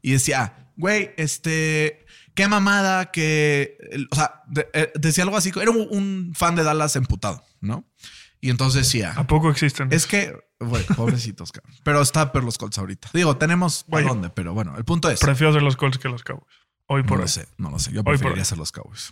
[0.02, 2.05] y decía, güey, este,
[2.36, 3.78] qué mamada que,
[4.12, 7.90] o sea, de- eh, decía algo así, era un, un fan de Dallas emputado, ¿no?
[8.42, 9.88] Y entonces decía, ¿A poco existen?
[9.92, 11.74] es que, güey, pobrecitos, cabrón.
[11.84, 13.10] Pero está por los Colts ahorita.
[13.14, 15.20] Digo, tenemos por dónde, pero bueno, el punto es.
[15.20, 16.54] Prefiero ser los Colts que los Cowboys.
[16.88, 17.30] Hoy No por lo hoy.
[17.30, 17.92] sé, no lo sé.
[17.92, 18.46] Yo preferiría hoy.
[18.46, 19.10] ser los Cowboys.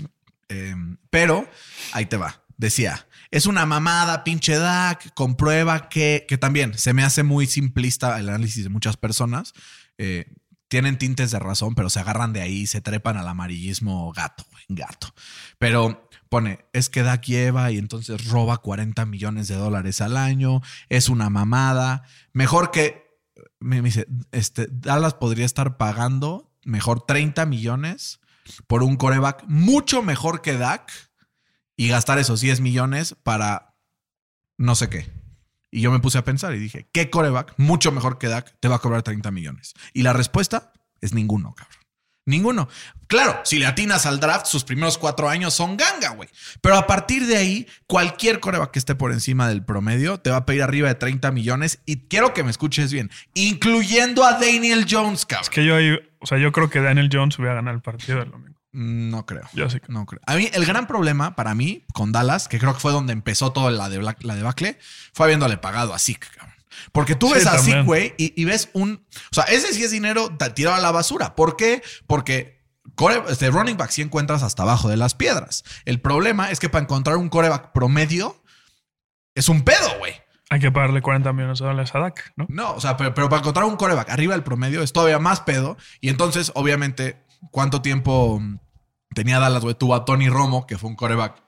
[0.50, 0.76] Eh,
[1.10, 1.50] pero
[1.94, 2.44] ahí te va.
[2.58, 8.20] Decía, es una mamada, pinche Dak, comprueba que, que también se me hace muy simplista
[8.20, 9.54] el análisis de muchas personas.
[9.98, 10.26] Eh,
[10.74, 15.14] tienen tintes de razón, pero se agarran de ahí, se trepan al amarillismo gato, gato.
[15.60, 20.64] Pero pone, es que Dak lleva y entonces roba 40 millones de dólares al año,
[20.90, 22.06] es una mamada.
[22.32, 23.06] Mejor que,
[23.60, 28.20] me dice, este, Dallas podría estar pagando mejor 30 millones
[28.66, 30.92] por un coreback mucho mejor que Dak
[31.76, 33.76] y gastar esos 10 millones para
[34.58, 35.23] no sé qué.
[35.74, 38.68] Y yo me puse a pensar y dije, ¿qué coreback mucho mejor que Dak te
[38.68, 39.74] va a cobrar 30 millones?
[39.92, 41.80] Y la respuesta es ninguno, cabrón.
[42.28, 42.70] Ninguno.
[43.08, 46.30] Claro, si le atinas al draft, sus primeros cuatro años son ganga, güey.
[46.62, 50.38] Pero a partir de ahí, cualquier coreback que esté por encima del promedio te va
[50.38, 51.80] a pedir arriba de 30 millones.
[51.88, 55.44] Y quiero que me escuches bien, incluyendo a Daniel Jones, cabrón.
[55.44, 57.82] Es que yo ahí, o sea, yo creo que Daniel Jones voy a ganar el
[57.82, 58.63] partido del domingo.
[58.74, 59.44] No creo.
[59.54, 59.80] Yo sí.
[59.88, 60.20] No creo.
[60.26, 63.52] A mí, el gran problema para mí con Dallas, que creo que fue donde empezó
[63.54, 64.78] todo la, de Black- la debacle,
[65.14, 66.54] fue habiéndole pagado a Zeke, cabrón.
[66.92, 69.06] Porque tú Sí, ves a Zeke, güey, y, y ves un.
[69.32, 71.36] O sea, ese sí es dinero tirado a la basura.
[71.36, 71.84] ¿Por qué?
[72.08, 72.64] Porque
[72.96, 75.64] core- este running back sí encuentras hasta abajo de las piedras.
[75.86, 78.44] El problema es que para encontrar un coreback promedio
[79.36, 80.14] es un pedo, güey.
[80.50, 82.46] Hay que pagarle 40 millones de dólares a Dak, ¿no?
[82.50, 85.40] No, o sea, pero, pero para encontrar un coreback arriba del promedio es todavía más
[85.42, 85.78] pedo.
[86.02, 88.42] Y entonces, obviamente, ¿cuánto tiempo
[89.14, 89.76] tenía Dallas, güey?
[89.76, 91.42] Tuvo a Tony Romo, que fue un coreback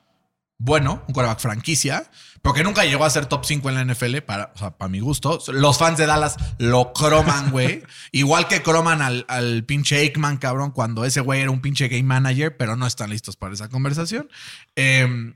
[0.58, 2.10] bueno, un coreback franquicia,
[2.42, 4.88] pero que nunca llegó a ser top 5 en la NFL, para, o sea, para
[4.88, 5.38] mi gusto.
[5.48, 7.84] Los fans de Dallas lo croman, güey.
[8.14, 12.04] Igual que croman al, al pinche Aikman, cabrón, cuando ese güey era un pinche game
[12.04, 14.30] manager, pero no están listos para esa conversación.
[14.76, 15.36] Em,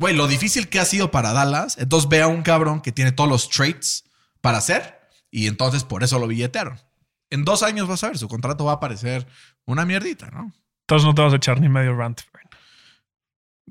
[0.00, 1.76] Güey, lo difícil que ha sido para Dallas.
[1.76, 4.04] Entonces ve a un cabrón que tiene todos los traits
[4.40, 4.98] para hacer
[5.30, 6.80] y entonces por eso lo billetearon.
[7.30, 9.26] En dos años vas a ver, su contrato va a parecer
[9.64, 10.52] una mierdita, ¿no?
[10.82, 12.20] Entonces no te vas a echar ni medio rant.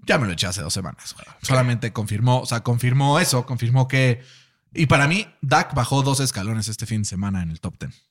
[0.05, 1.13] Ya me lo eché hace dos semanas.
[1.13, 1.27] güey.
[1.41, 4.23] Solamente confirmó, o sea, confirmó eso, confirmó que.
[4.73, 8.09] Y para mí, Dak bajó dos escalones este fin de semana en el top 10.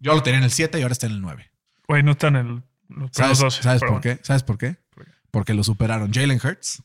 [0.00, 1.50] Yo lo tenía en el 7 y ahora está en el 9.
[1.86, 3.62] Güey, no están en el, los ¿Sabes, 12.
[3.62, 4.18] ¿sabes pero por qué?
[4.22, 4.76] ¿Sabes por qué?
[4.90, 5.12] ¿Por qué?
[5.30, 6.82] Porque lo superaron Jalen Hurts,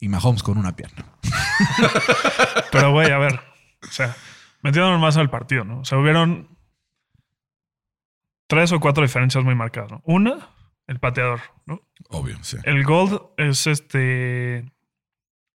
[0.00, 1.04] y Mahomes con una pierna.
[2.72, 3.40] Pero, güey, a ver.
[3.82, 4.16] O sea,
[4.62, 5.80] metiéndonos más al partido, ¿no?
[5.80, 6.48] O sea, hubieron
[8.50, 10.02] tres o cuatro diferencias muy marcadas, ¿no?
[10.04, 10.50] Una,
[10.86, 11.80] el pateador, ¿no?
[12.10, 12.58] Obvio, sí.
[12.64, 14.70] El gold es este.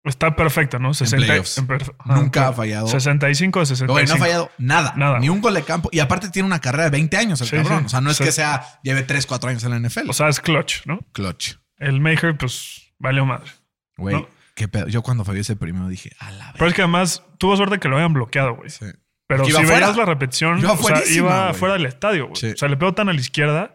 [0.05, 0.93] Está perfecto, ¿no?
[0.93, 1.58] 60 playoffs.
[1.58, 2.88] en perf- ah, Nunca ha fallado.
[2.88, 3.91] 65 de 65.
[3.91, 4.93] Güey, no ha fallado nada.
[4.95, 5.17] Nada.
[5.19, 5.89] Ni un gol de campo.
[5.91, 7.79] Y aparte tiene una carrera de 20 años el Sí, cabrón.
[7.81, 7.86] sí.
[7.88, 8.23] O sea, no es Sí.
[8.23, 10.08] que sea, lleve 3, 4 años en la NFL.
[10.10, 10.99] O sea, es clutch, ¿no?
[11.12, 11.55] Clutch.
[11.77, 13.49] El Maker, pues, valió madre.
[13.97, 14.29] Güey, No.
[14.53, 14.88] qué pedo.
[14.89, 17.88] Yo cuando falló ese primero dije, a la Pero es que además tuvo suerte que
[17.89, 18.69] lo hayan bloqueado, güey.
[18.69, 18.86] Sí.
[19.27, 19.97] Pero si iba veías fuera.
[19.97, 22.29] la repetición, Iba o sea, iba fuera del estadio.
[22.35, 22.51] Sí.
[22.51, 23.73] O sea, le pegó tan a la izquierda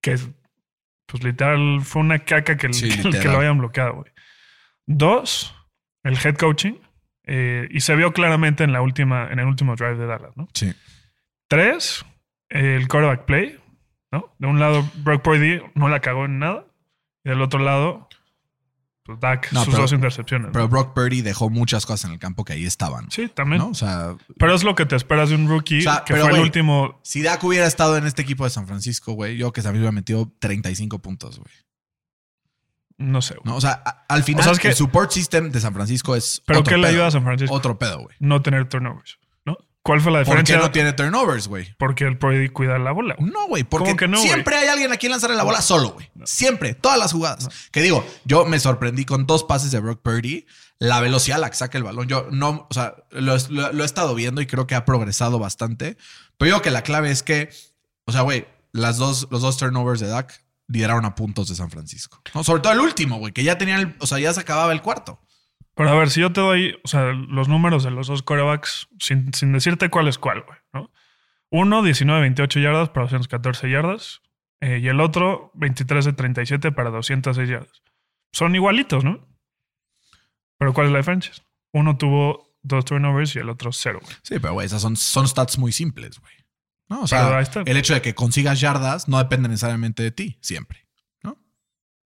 [0.00, 0.16] que,
[1.06, 3.22] pues literal, fue una caca que, el- Sí, que el- literal.
[3.22, 4.12] que lo hayan bloqueado, güey.
[4.86, 5.54] Dos,
[6.04, 6.74] el head coaching.
[7.26, 10.46] eh, y se vio claramente en la última, en el último drive de Dallas, ¿no?
[10.52, 10.72] Sí.
[11.48, 12.04] Tres,
[12.50, 13.58] el quarterback play,
[14.12, 14.34] ¿no?
[14.38, 16.66] De un lado, Brock Purdy no la cagó en nada.
[17.24, 18.08] Y del otro lado,
[19.04, 20.46] pues Dak, No, sus pero- dos intercepciones.
[20.48, 20.52] ¿no?
[20.52, 23.10] Pero Brock Purdy dejó muchas cosas en el campo que ahí estaban.
[23.10, 23.60] sí, también.
[23.60, 23.68] ¿no?
[23.68, 26.26] O sea, Pero es lo que te esperas de un rookie O sea, que pero,
[26.28, 27.00] fue el último.
[27.02, 29.92] si Dak hubiera estado en este equipo de San Francisco, güey, yo que también hubiera
[29.92, 31.52] metido 35 puntos, güey.
[32.96, 33.42] No sé, güey.
[33.44, 33.56] ¿No?
[33.56, 36.14] O sea, a- al final, O sea, es que- el support system de San Francisco
[36.14, 36.42] es.
[36.46, 36.92] Pero otro ¿qué le pedo.
[36.92, 37.54] ayuda a San Francisco?
[37.54, 38.16] Otro pedo, güey.
[38.20, 39.23] No tener turnovers, ¿no?
[39.84, 40.58] ¿Cuál fue la ¿Por qué diferencia?
[40.58, 41.74] no tiene turnovers, güey?
[41.78, 43.14] Porque el Purdy cuida la bola.
[43.20, 44.28] No, güey, porque ¿Cómo que no, güey?
[44.28, 46.10] siempre hay alguien a quien lanzarle la bola solo, güey.
[46.24, 47.48] Siempre, todas las jugadas.
[47.70, 50.46] Que digo, yo me sorprendí con dos pases de Brock Purdy,
[50.78, 52.08] la velocidad a la que saca el balón.
[52.08, 55.38] Yo no, o sea, lo, lo- lo he estado viendo y creo que ha progresado
[55.38, 55.98] bastante.
[56.38, 57.50] Pero yo creo que la clave es que,
[58.06, 61.70] o sea, güey, las dos, los dos turnovers de Dak lideraron a puntos de San
[61.70, 62.22] Francisco.
[62.34, 62.42] ¿no?
[62.42, 64.80] Sobre todo el último, güey, que ya tenía el, o sea, ya se acababa el
[64.80, 65.20] cuarto.
[65.74, 68.88] Pero a ver, si yo te doy, o sea, los números de los dos corebacks,
[69.00, 70.90] sin, sin decirte cuál es cuál, güey, ¿no?
[71.50, 74.20] Uno, 19 28 yardas para 214 yardas.
[74.60, 77.82] eh, y el otro, 23 de 37 para 206 yardas.
[78.32, 79.26] Son igualitos, ¿no?
[80.58, 81.32] Pero ¿cuál es la diferencia?
[81.72, 84.16] Uno tuvo dos turnovers y el otro cero, güey.
[84.22, 86.32] Sí, pero güey, esas son, son stats muy simples, güey.
[86.88, 87.02] ¿No?
[87.02, 87.62] O sea, está.
[87.64, 90.83] el hecho de que consigas yardas no depende necesariamente de ti, siempre.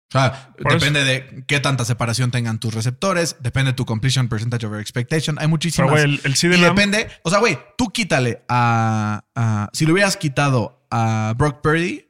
[0.09, 4.27] O sea, Por depende de qué tanta separación tengan tus receptores, depende de tu completion
[4.29, 5.35] percentage over expectation.
[5.37, 5.89] Hay Pero, muchísimas.
[5.91, 10.15] güey, el, el y depende, o sea, güey, tú quítale a, a- Si le hubieras
[10.15, 12.07] quitado a Brock Purdy,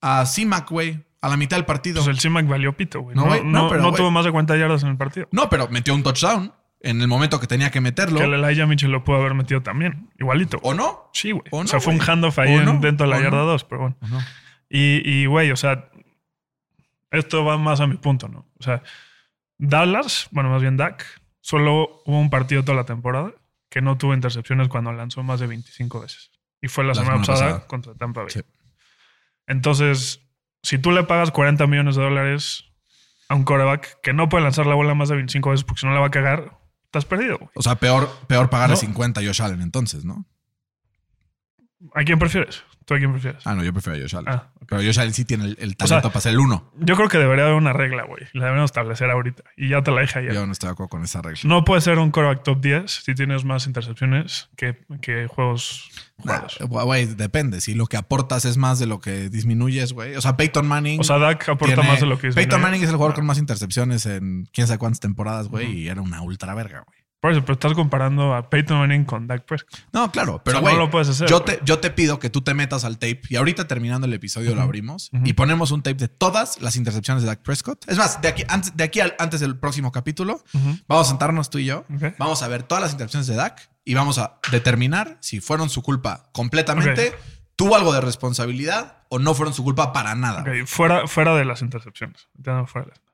[0.00, 1.96] a C-Mac, güey, a la mitad del partido.
[2.04, 3.16] Pues el C-Mac valió pito, güey.
[3.16, 3.98] No, No, güey, no, no, pero, no güey.
[4.00, 5.28] tuvo más de 40 yardas en el partido.
[5.32, 8.18] No, pero metió un touchdown en el momento que tenía que meterlo.
[8.18, 10.08] Que el Elijah Mitchell lo pudo haber metido también.
[10.18, 10.58] Igualito.
[10.62, 11.10] ¿O no?
[11.12, 11.44] Sí, güey.
[11.50, 13.44] o sea, fue un handoff ahí en- dentro de la yarda no.
[13.46, 13.96] 2, pero bueno.
[14.74, 15.90] Y, güey, o sea,
[17.12, 18.46] esto va más a mi punto, ¿no?
[18.58, 18.82] O sea,
[19.58, 21.04] Dallas, bueno, más bien Dak,
[21.40, 23.32] solo hubo un partido toda la temporada
[23.68, 26.30] que no tuvo intercepciones cuando lanzó más de 25 veces.
[26.60, 27.66] Y fue la, La semana, semana pasada, pasada.
[27.68, 28.30] contra Tampa Bay.
[28.30, 28.40] Sí.
[29.46, 30.20] Entonces,
[30.62, 32.64] si tú le pagas 40 millones de dólares
[33.28, 35.86] a un coreback que no puede lanzar la bola más de 25 veces porque si
[35.86, 37.50] no la va a cagar, estás perdido, güey.
[37.54, 38.80] O sea, peor, peor pagarle No.
[38.80, 40.26] 50 a Josh Allen entonces, ¿no?
[41.94, 42.62] ¿A quién prefieres?
[42.92, 43.46] ¿Tú a quién prefieres?
[43.46, 44.28] Ah, no, yo prefiero a Josh Allen.
[44.28, 44.48] Ah.
[44.68, 46.70] Pero Josh Allen sí tiene el, el O sea, talento para ser el uno.
[46.78, 48.24] Yo creo que debería haber una regla, güey.
[48.34, 49.42] La deberíamos establecer ahorita.
[49.56, 50.34] Y ya te la dije ayer.
[50.34, 51.40] Yo no estoy de acuerdo con esa regla.
[51.44, 56.58] No puede ser un quarterback top 10 si tienes más intercepciones que, que juegos jugados.
[56.60, 57.60] Güey, depende.
[57.62, 60.14] Si lo que aportas es más de lo que disminuyes, güey.
[60.16, 61.00] O sea, Peyton Manning.
[61.00, 62.34] O sea, Dak aporta tiene- más de lo que es.
[62.34, 63.16] Peyton Manning es el jugador No.
[63.16, 65.70] con más intercepciones en quién sabe cuántas temporadas, güey.
[65.72, 66.98] Y era una ultra verga, güey.
[67.22, 69.78] Por eso, pero estás comparando a Peyton Manning con Dak Prescott.
[69.92, 72.30] No, claro, pero sea, güey, no lo puedes hacer, yo, te, yo te pido que
[72.30, 75.82] tú te metas al tape y ahorita terminando el episodio lo abrimos y ponemos un
[75.84, 77.84] tape de todas las intercepciones de Dak Prescott.
[77.88, 80.42] Es más, de aquí, antes, de aquí al, antes del próximo capítulo,
[80.88, 81.84] vamos a sentarnos tú y yo,
[82.18, 85.80] vamos a ver todas las intercepciones de Dak y vamos a determinar si fueron su
[85.82, 87.14] culpa completamente,
[87.54, 90.40] tuvo algo de responsabilidad o no fueron su culpa para nada.
[90.40, 92.28] Ok, fuera, fuera de las intercepciones.
[92.36, 93.11] Entiendo, fuera de-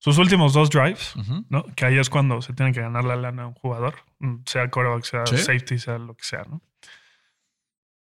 [0.00, 1.14] Sus últimos dos drives.
[1.50, 1.64] ¿no?
[1.76, 4.68] Que ahí es cuando se tiene que ganar la lana a un jugador, mm, sea
[4.70, 5.36] quarterback, sea Sí.
[5.38, 6.60] safety, sea lo que sea, ¿no?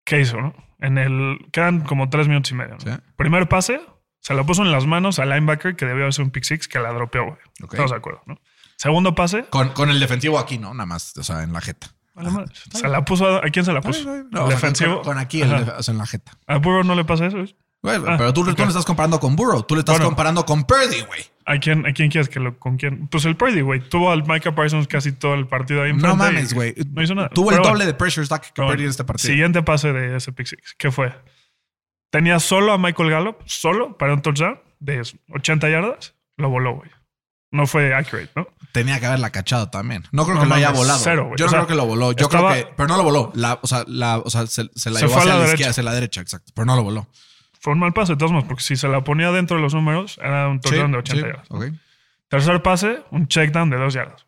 [0.05, 0.53] ¿Qué hizo, no?
[0.79, 1.37] En el.
[1.51, 2.79] Quedan como tres minutos y medio, ¿no?
[2.79, 2.89] Sí.
[3.15, 3.81] Primer pase,
[4.21, 6.79] se lo puso en las manos al linebacker que debió hacer un pick six que
[6.79, 7.37] la dropeó, güey.
[7.63, 7.73] Ok.
[7.73, 8.39] Estamos de acuerdo, ¿no?
[8.77, 10.73] Segundo pase, Con, con el defensivo aquí, ¿no?
[10.73, 11.87] Nada más, o sea, en la jeta.
[12.15, 14.03] madre, se la puso a, ¿a quién se la puso?
[14.05, 14.95] No, ¿Al o sea, con- defensivo.
[14.97, 15.63] Con, con aquí, el Ajá.
[15.63, 16.31] def- o sea, en la jeta.
[16.47, 17.37] A Burrow no le pasa eso.
[17.81, 18.59] Güey, Ah, pero tú, tú ok.
[18.59, 19.63] lo estás comparando con Burrow.
[19.63, 20.07] Tú le estás Bueno.
[20.07, 21.21] comparando con Purdy, güey.
[21.51, 23.07] ¿A quién, ¿A quién quieres que lo con quién?
[23.07, 23.79] Pues el Purdy, güey.
[23.79, 26.75] Tuvo al Micah Parsons casi todo el partido ahí No mames, güey.
[26.93, 27.29] No hizo nada.
[27.29, 29.31] Tuvo el Pero doble bueno, de pressure stack que pero Purdy en este partido.
[29.31, 30.75] Siguiente pase de ese pick six.
[30.77, 31.11] ¿Qué fue?
[32.11, 35.01] Tenía solo a Michael Gallup, solo para un touchdown de
[35.33, 36.15] 80 yardas.
[36.37, 36.89] Lo voló, güey.
[37.51, 38.47] No fue accurate, ¿no?
[38.71, 40.03] Tenía que haberla cachado también.
[40.11, 40.99] No creo No que lo haya volado.
[41.03, 41.31] cero.
[41.35, 42.11] Yo O no sea, creo que lo voló.
[42.11, 42.73] Yo estaba- creo que.
[42.77, 43.31] Pero no lo voló.
[43.33, 45.71] La, o sea, la, o sea se, se la Se llevó hacia la la, izquierda,
[45.71, 46.51] hacia la derecha, exacto.
[46.53, 47.07] Pero no lo voló.
[47.59, 49.73] Fue un mal pase de todos modos, porque si se la ponía dentro de los
[49.73, 51.73] números, era un touchdown de 80 sí, yardas.
[52.29, 54.25] Tercer pase, un check down de dos yardas.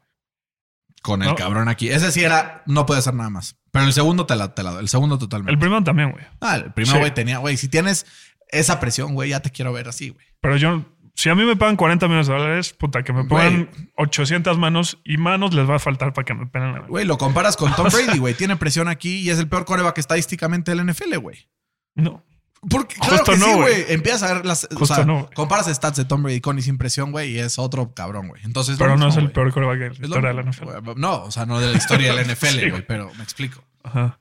[1.01, 1.35] Con el No.
[1.35, 1.89] cabrón aquí.
[1.89, 3.55] Ese sí era, no puede hacer nada más.
[3.71, 4.79] Pero el segundo te la, te la.
[4.79, 5.51] El segundo totalmente.
[5.53, 6.23] El primero también, güey.
[6.41, 6.99] ah, el primero, Sí.
[6.99, 8.05] güey, tenía, güey, si tienes
[8.49, 10.25] esa presión, güey, ya te quiero ver así, güey.
[10.41, 10.83] Pero yo,
[11.15, 14.99] si a mí me pagan 40 millones de dólares, puta, que me pongan 800 manos
[15.05, 17.73] y manos les va a faltar para que me peguen la Güey, lo comparas con
[17.75, 18.33] Tom Brady, güey.
[18.33, 21.47] Tiene presión aquí y es el peor coreback estadísticamente del NFL, güey.
[21.95, 22.23] No.
[22.69, 23.85] Porque Justo claro que no, sí, güey.
[23.89, 24.65] Empiezas a ver las.
[24.65, 27.39] o Justo sea, no, comparas stats de Tom Brady con y sin presión, güey, y
[27.39, 28.43] es otro cabrón, güey.
[28.43, 28.75] Entonces.
[28.77, 30.69] Pero no es el peor coreback de la historia de la NFL.
[30.95, 33.63] No, o sea, no de la historia de la NFL, güey, pero me explico.
[33.83, 34.19] Ajá.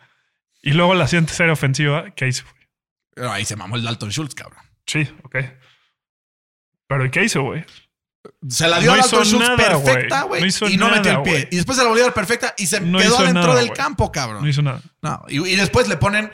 [0.62, 2.44] Y luego la siguiente serie ofensiva, ¿qué hizo?
[2.44, 2.66] güey?
[3.14, 4.62] Pero ahí se mamó el Dalton Schultz, cabrón.
[4.86, 5.36] Sí, ok.
[6.86, 7.64] Pero ¿y qué hizo, güey?
[8.48, 10.42] Se la dio No a Dalton Schultz nada, perfecta, güey.
[10.42, 11.48] No y no metió el pie.
[11.50, 13.72] Y después se la volvió a dar perfecta y se No quedó dentro nada, del
[13.72, 14.42] campo, cabrón.
[14.42, 14.80] No hizo nada.
[15.02, 16.30] No, y, y después le ponen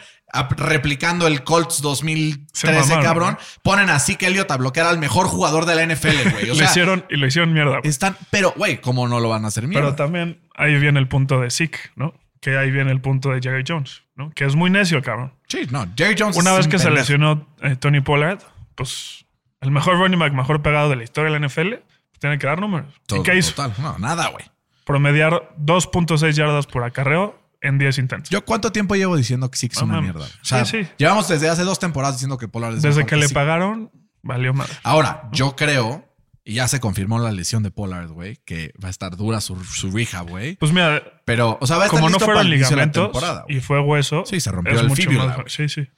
[0.56, 3.32] replicando el Colts 2013, Se mamaron, cabrón.
[3.40, 3.46] ¿no?
[3.62, 6.50] Ponen a Zeke Elliott a bloquear al mejor jugador de la NFL, güey.
[6.50, 7.78] O lo hicieron y lo hicieron mierda.
[7.84, 9.86] están, pero, güey, ¿cómo no lo van a hacer mierda?
[9.86, 12.14] Pero también ahí viene el punto de Zeke, ¿no?
[12.40, 14.30] Que ahí viene el punto de Jerry Jones, ¿no?
[14.30, 15.32] Que es muy necio, cabrón.
[15.48, 16.36] Sí, no, Jerry Jones.
[16.36, 17.00] Una vez que se pendejo.
[17.02, 18.40] lesionó eh, Tony Pollard,
[18.74, 19.24] pues
[19.60, 22.46] el mejor running back mejor pegado de la historia de la NFL, pues, tiene que
[22.46, 22.92] dar números.
[23.06, 23.52] Todo- ¿Y qué hizo?
[23.54, 24.44] Total, no, nada, güey.
[24.84, 28.30] Promediar 2.6 yardas por acarreo en 10 intentos.
[28.30, 30.24] Yo, ¿cuánto tiempo llevo diciendo que Zeke es una mierda?
[30.24, 30.90] O sea, Sí, sí.
[30.98, 33.34] llevamos desde hace dos temporadas diciendo que Pollard es Desde mejor que le Zeke.
[33.34, 33.90] pagaron,
[34.22, 34.72] valió madre.
[34.82, 36.04] Ahora, yo creo,
[36.44, 39.62] y ya se confirmó la lesión de Pollard, güey, que va a estar dura su,
[39.64, 40.56] su rehab, güey.
[40.56, 43.42] Pues mira, Pero, o sea, va a estar como no listo fueron la ligamentos temporada,
[43.42, 43.56] güey.
[43.56, 45.44] y fue hueso, Sí, se rompió el güey.
[45.48, 45.88] Sí, sí.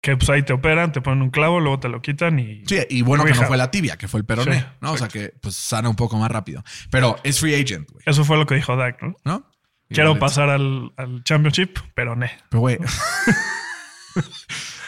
[0.00, 2.62] Que pues ahí te operan, te ponen un clavo, luego te lo quitan y.
[2.66, 4.92] Sí, y bueno que no fue la tibia, que fue el peroné, Sí, ¿no?
[4.92, 6.62] O sea que pues sana un poco más rápido.
[6.90, 9.14] Pero es free agent, güey, Eso fue lo que dijo Dak, ¿no?
[9.24, 9.50] ¿no?
[9.88, 12.30] Quiero pasar al, al championship, pero ne.
[12.48, 12.78] Pero, güey.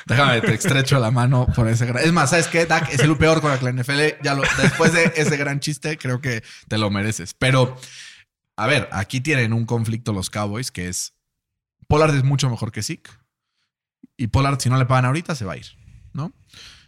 [0.06, 2.04] Déjame, te estrecho la mano por ese gran.
[2.04, 2.64] Es más, ¿sabes qué?
[2.64, 4.22] Dak es el peor con la NFL.
[4.22, 7.34] Ya lo, después de ese gran chiste, creo que te lo mereces.
[7.34, 7.76] Pero,
[8.56, 11.14] a ver, aquí tienen un conflicto los Cowboys que es.
[11.88, 13.10] Pollard es mucho mejor que Zeke.
[14.16, 15.66] Y Pollard, si no le pagan ahorita, se va a ir,
[16.12, 16.32] ¿no?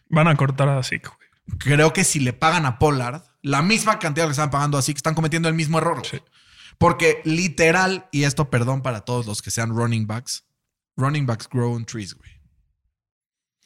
[0.09, 1.59] Van a cortar a Zeke, güey.
[1.59, 4.99] Creo que si le pagan a Pollard la misma cantidad que están pagando a Zeke,
[4.99, 6.07] están cometiendo el mismo error.
[6.07, 6.21] Sí.
[6.79, 10.47] Porque literal, y esto perdón para todos los que sean running backs,
[10.97, 12.31] running backs grow on trees, güey.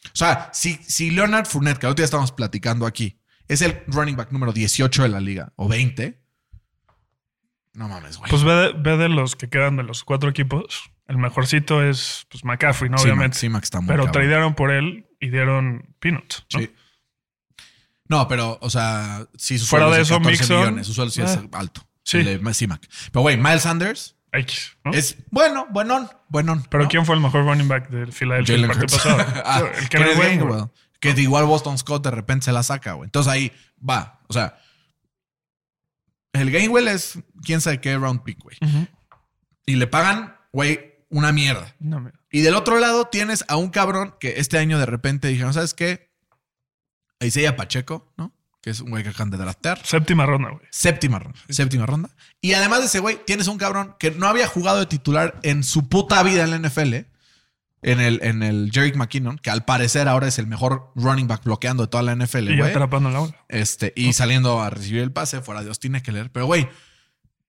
[0.06, 3.82] O sea, si, si Leonard Fournette, que el otro día estábamos platicando aquí, es el
[3.86, 6.22] running back número 18 de la liga, o 20,
[7.74, 8.30] no mames, güey.
[8.30, 10.90] Pues ve de, ve de los que quedan de los cuatro equipos.
[11.06, 12.98] El mejorcito es pues, McCaffrey, ¿no?
[12.98, 13.34] Sí, Obviamente.
[13.36, 14.12] Mac- sí, Mac está muy pero cabrón.
[14.12, 16.46] tradearon por él y dieron peanuts.
[16.52, 16.60] ¿no?
[16.60, 16.70] Sí.
[18.08, 20.86] No, pero, o sea, sí, su Fuera sueldo de es de eso, 14 Mixon, millones.
[20.86, 21.86] Su sueldo sí es ah, alto.
[22.04, 22.18] Sí.
[22.18, 22.88] El de C-Mac.
[23.12, 24.92] Pero, güey, Miles Sanders X, ¿no?
[24.92, 26.66] es bueno, buenón, buenón.
[26.70, 26.88] pero ¿no?
[26.88, 29.18] ¿quién fue el mejor running back del Philadelphia el partido pasado?
[29.44, 30.70] Ah, el que Kenneth Gainwell.
[31.00, 33.08] Que igual Boston Scott de repente se la saca, güey.
[33.08, 34.20] Entonces ahí va.
[34.28, 34.56] O sea,
[36.32, 38.56] el Gainwell es quién sabe qué round pick, güey.
[39.66, 41.74] Y le pagan, güey, una mierda.
[41.78, 42.10] No.
[42.30, 45.74] Y del otro lado tienes a un cabrón que este año de repente dijeron, ¿sabes
[45.74, 46.10] qué?
[47.20, 48.32] Isaiah Pacheco, ¿no?
[48.62, 49.84] Que es un güey que acaban de draftear.
[49.84, 50.62] Séptima ronda, güey.
[50.70, 51.38] Séptima ronda.
[51.48, 52.10] Séptima ronda.
[52.40, 55.64] Y además de ese güey, tienes un cabrón que no había jugado de titular en
[55.64, 56.94] su puta vida en la NFL.
[57.84, 61.42] En el, en el Jerick McKinnon, que al parecer ahora es el mejor running back
[61.42, 62.70] bloqueando de toda la NFL, Y güey.
[62.70, 63.36] atrapando la bola.
[63.48, 66.30] Este, y saliendo a recibir el pase fuera de Austin Eckler.
[66.30, 66.68] Pero, güey.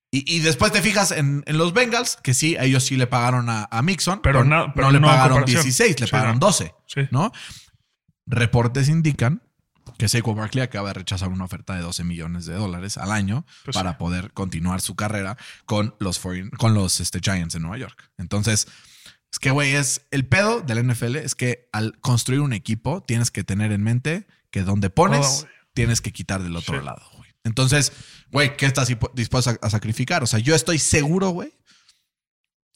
[0.09, 3.47] Y, y después te fijas en, en los Bengals, que sí, ellos sí le pagaron
[3.51, 5.63] a, a Mixon, Pero na- pero no le no pagaron comparación.
[5.63, 6.47] 16, le Sí, pagaron no.
[6.47, 7.01] 12, Sí.
[7.11, 7.31] ¿no?
[8.25, 9.42] Reportes indican
[9.97, 13.45] que Saquon Barkley acaba de rechazar una oferta de 12 millones de dólares al año
[13.63, 13.95] Pues para sí.
[13.99, 18.09] poder continuar su carrera con los, foreign- con los este, Giants de Nueva York.
[18.17, 18.67] Entonces,
[19.31, 23.31] es que, güey, es el pedo del NFL es que al construir un equipo tienes
[23.31, 25.53] que tener en mente que donde pones, güey.
[25.73, 26.85] tienes que quitar del otro Sí.
[26.85, 27.29] lado, güey.
[27.43, 27.91] Entonces,
[28.31, 30.23] güey, ¿qué estás dispu- dispuesto a, a sacrificar?
[30.23, 31.53] O sea, yo estoy seguro, güey,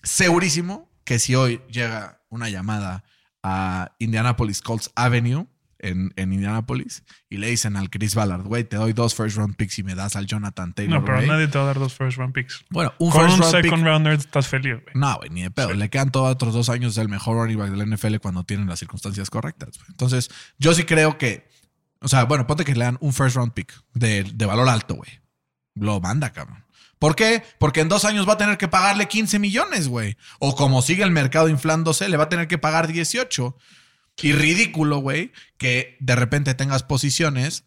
[0.04, 3.04] segurísimo que si hoy llega una llamada
[3.44, 5.48] a Indianapolis Colts Avenue
[5.80, 9.56] en, en Indianapolis y le dicen al Chris Ballard, güey, te doy dos first round
[9.56, 11.00] picks y me das al Jonathan Taylor.
[11.00, 11.28] No, pero Ray".
[11.28, 12.64] nadie te va a dar dos first round picks.
[12.70, 13.86] Bueno, un Con first un round second pick.
[13.86, 14.96] rounder estás feliz, güey.
[14.96, 15.74] No, güey, ni de pedo.
[15.74, 18.80] Le quedan todos otros dos años del mejor running back del NFL cuando tienen las
[18.80, 19.80] circunstancias correctas.
[19.90, 21.48] Entonces, yo sí creo que,
[22.02, 24.96] o sea, bueno, ponte que le dan un first round pick de, de valor alto,
[24.96, 25.10] güey.
[25.76, 26.64] Lo manda, cabrón.
[27.00, 27.44] ¿Por qué?
[27.60, 30.18] Porque en dos años va a tener que pagarle 15 millones, güey.
[30.40, 33.56] O como sigue el mercado inflándose, le va a tener que pagar 18.
[34.22, 37.66] Y ridículo, güey, que de repente tengas posiciones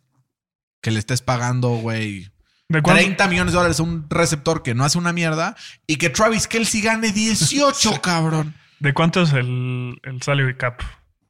[0.81, 2.31] que le estés pagando, güey,
[2.71, 3.03] ¿De cuánto?
[3.03, 5.57] 30 millones de dólares a un receptor que no hace una mierda
[5.89, 8.55] y que Travis Kelsey gane 18, cabrón.
[8.79, 10.81] ¿De cuánto es el, el salary cap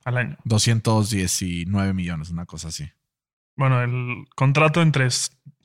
[0.05, 0.37] al año?
[0.45, 2.91] 219 millones, una cosa así.
[3.57, 5.09] Bueno, el contrato entre,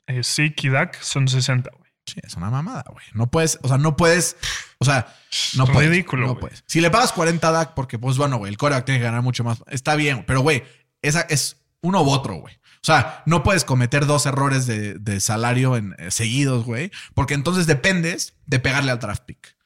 [0.06, 1.85] eh, Zeke y Dak son 60, güey.
[2.06, 3.04] Sí, es una mamada, güey.
[3.14, 4.36] No puedes, o sea, no puedes,
[4.78, 5.12] o sea,
[5.56, 5.90] no puedes.
[5.90, 6.62] ridículo, No puedes.
[6.66, 9.22] Si le pagas 40 a Dak, porque pues bueno, güey, el coreback tiene que ganar
[9.22, 9.62] mucho más.
[9.68, 10.62] Está bien, pero güey,
[11.02, 12.54] esa es uno u otro, güey.
[12.54, 17.34] O sea, no puedes cometer dos errores de, de salario en, eh, seguidos, güey, porque
[17.34, 19.56] entonces dependes de pegarle al draft pick.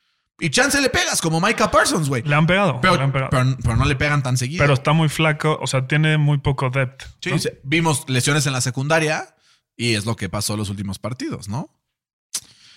[0.43, 2.23] Y chance le pegas, como Micah Parsons, güey.
[2.23, 2.81] Le han pegado.
[2.81, 3.29] Pero, le han pegado.
[3.31, 4.63] pero- pero no le pegan tan seguido.
[4.65, 7.05] Pero está muy flaco, o sea, tiene muy poco depth.
[7.21, 7.33] Sí,
[7.63, 9.35] vimos lesiones en la secundaria
[9.77, 11.77] y es lo que pasó los últimos partidos, ¿no?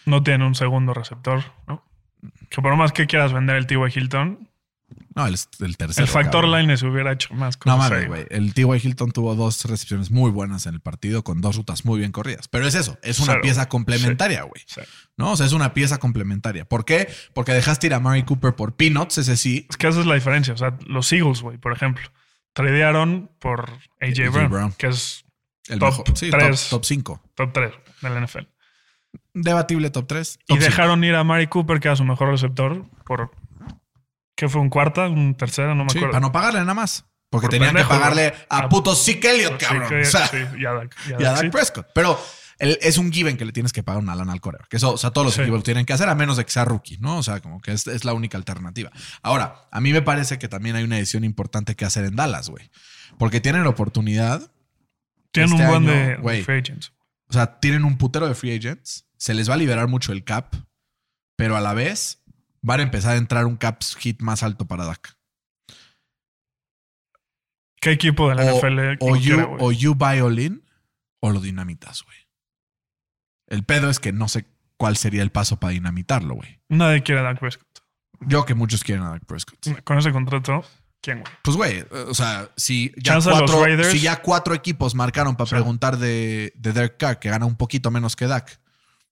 [0.06, 1.84] No tiene un segundo receptor, ¿no?
[2.50, 3.78] Que por más que quieras vender el T.Y.
[3.96, 4.50] Hilton,
[5.16, 6.06] No, el, el tercero.
[6.06, 6.62] el factor cabrón.
[6.62, 8.26] line se hubiera hecho más No mames, ahí, güey.
[8.30, 8.66] El T.Y.
[8.88, 12.48] Hilton tuvo dos recepciones muy buenas en el partido con dos rutas muy bien corridas.
[12.48, 14.62] Pero es eso, es una Cero, pieza complementaria, güey.
[15.18, 15.32] ¿No?
[15.32, 16.66] O sea, es una pieza complementaria.
[16.66, 17.08] ¿Por qué?
[17.34, 19.66] Porque dejaste ir a Murray Cooper por Peanuts, ese sí.
[19.70, 20.54] Es que esa es la diferencia.
[20.54, 22.08] O sea, los Eagles, güey, por ejemplo,
[22.54, 23.70] tradearon por
[24.02, 24.32] AJ.
[24.32, 24.74] Brown, Brown.
[24.78, 25.26] que es
[25.68, 26.18] El Top mejor.
[26.18, 26.70] Sí, tres.
[26.70, 27.22] top 5.
[27.36, 28.44] top 3 de la NFL.
[29.34, 30.40] Debatible top 3.
[30.48, 33.32] Y dejaron ir a Mari Cooper, que era su mejor receptor, por.
[34.36, 34.62] ¿Qué fue?
[34.62, 35.08] ¿Un cuarta?
[35.08, 35.76] ¿Un tercera?
[35.76, 36.12] No me Sí, acuerdo.
[36.14, 37.06] para no pagarle nada más.
[37.30, 39.90] Porque Por tenían pendejo, que pagarle a A- puto Zeke Elliott, cabrón.
[39.90, 41.50] que- o sea, sí, y a Dak- y a y a Dak, Dak sí.
[41.50, 41.88] Prescott.
[41.96, 42.20] Pero
[42.60, 44.68] el- es un given que le tienes que pagar una lana al coreback.
[44.68, 45.42] Que eso, o sea, todos los Sí.
[45.42, 47.18] equipos lo tienen que hacer, a menos de que sea rookie, ¿no?
[47.18, 48.92] O sea, como que es, es la única alternativa.
[49.24, 52.50] Ahora, a mí me parece que también hay una decisión importante que hacer en Dallas,
[52.50, 52.70] güey.
[53.18, 54.52] Porque tienen la oportunidad.
[55.32, 56.38] Tienen este un buen año, de, güey.
[56.40, 56.93] de free agents.
[57.34, 59.08] O sea, tienen un putero de free agents.
[59.18, 60.54] Se les va a liberar mucho el cap.
[61.36, 62.24] Pero a la vez
[62.62, 65.18] van a empezar a entrar un cap hit más alto para Dak.
[67.82, 69.58] ¿Qué equipo de la O, NFL o you, quiere, güey?
[69.62, 70.64] o you buy all in
[71.22, 72.18] o lo dinamitas, güey.
[73.48, 74.46] El pedo es que no sé
[74.78, 76.62] cuál sería el paso para dinamitarlo, güey.
[76.70, 77.80] Nadie quiere a Dak Prescott.
[78.22, 79.84] Yo que muchos quieren a Dak Prescott.
[79.84, 80.64] Con ese contrato,
[81.04, 81.32] ¿quién, güey?
[81.44, 83.90] Pues, güey, eh, o sea, si ya, cuatro, Raiders.
[83.92, 85.54] si ya cuatro equipos marcaron para Sí.
[85.56, 88.60] preguntar de, de Derek Carr, que gana un poquito menos que Dak.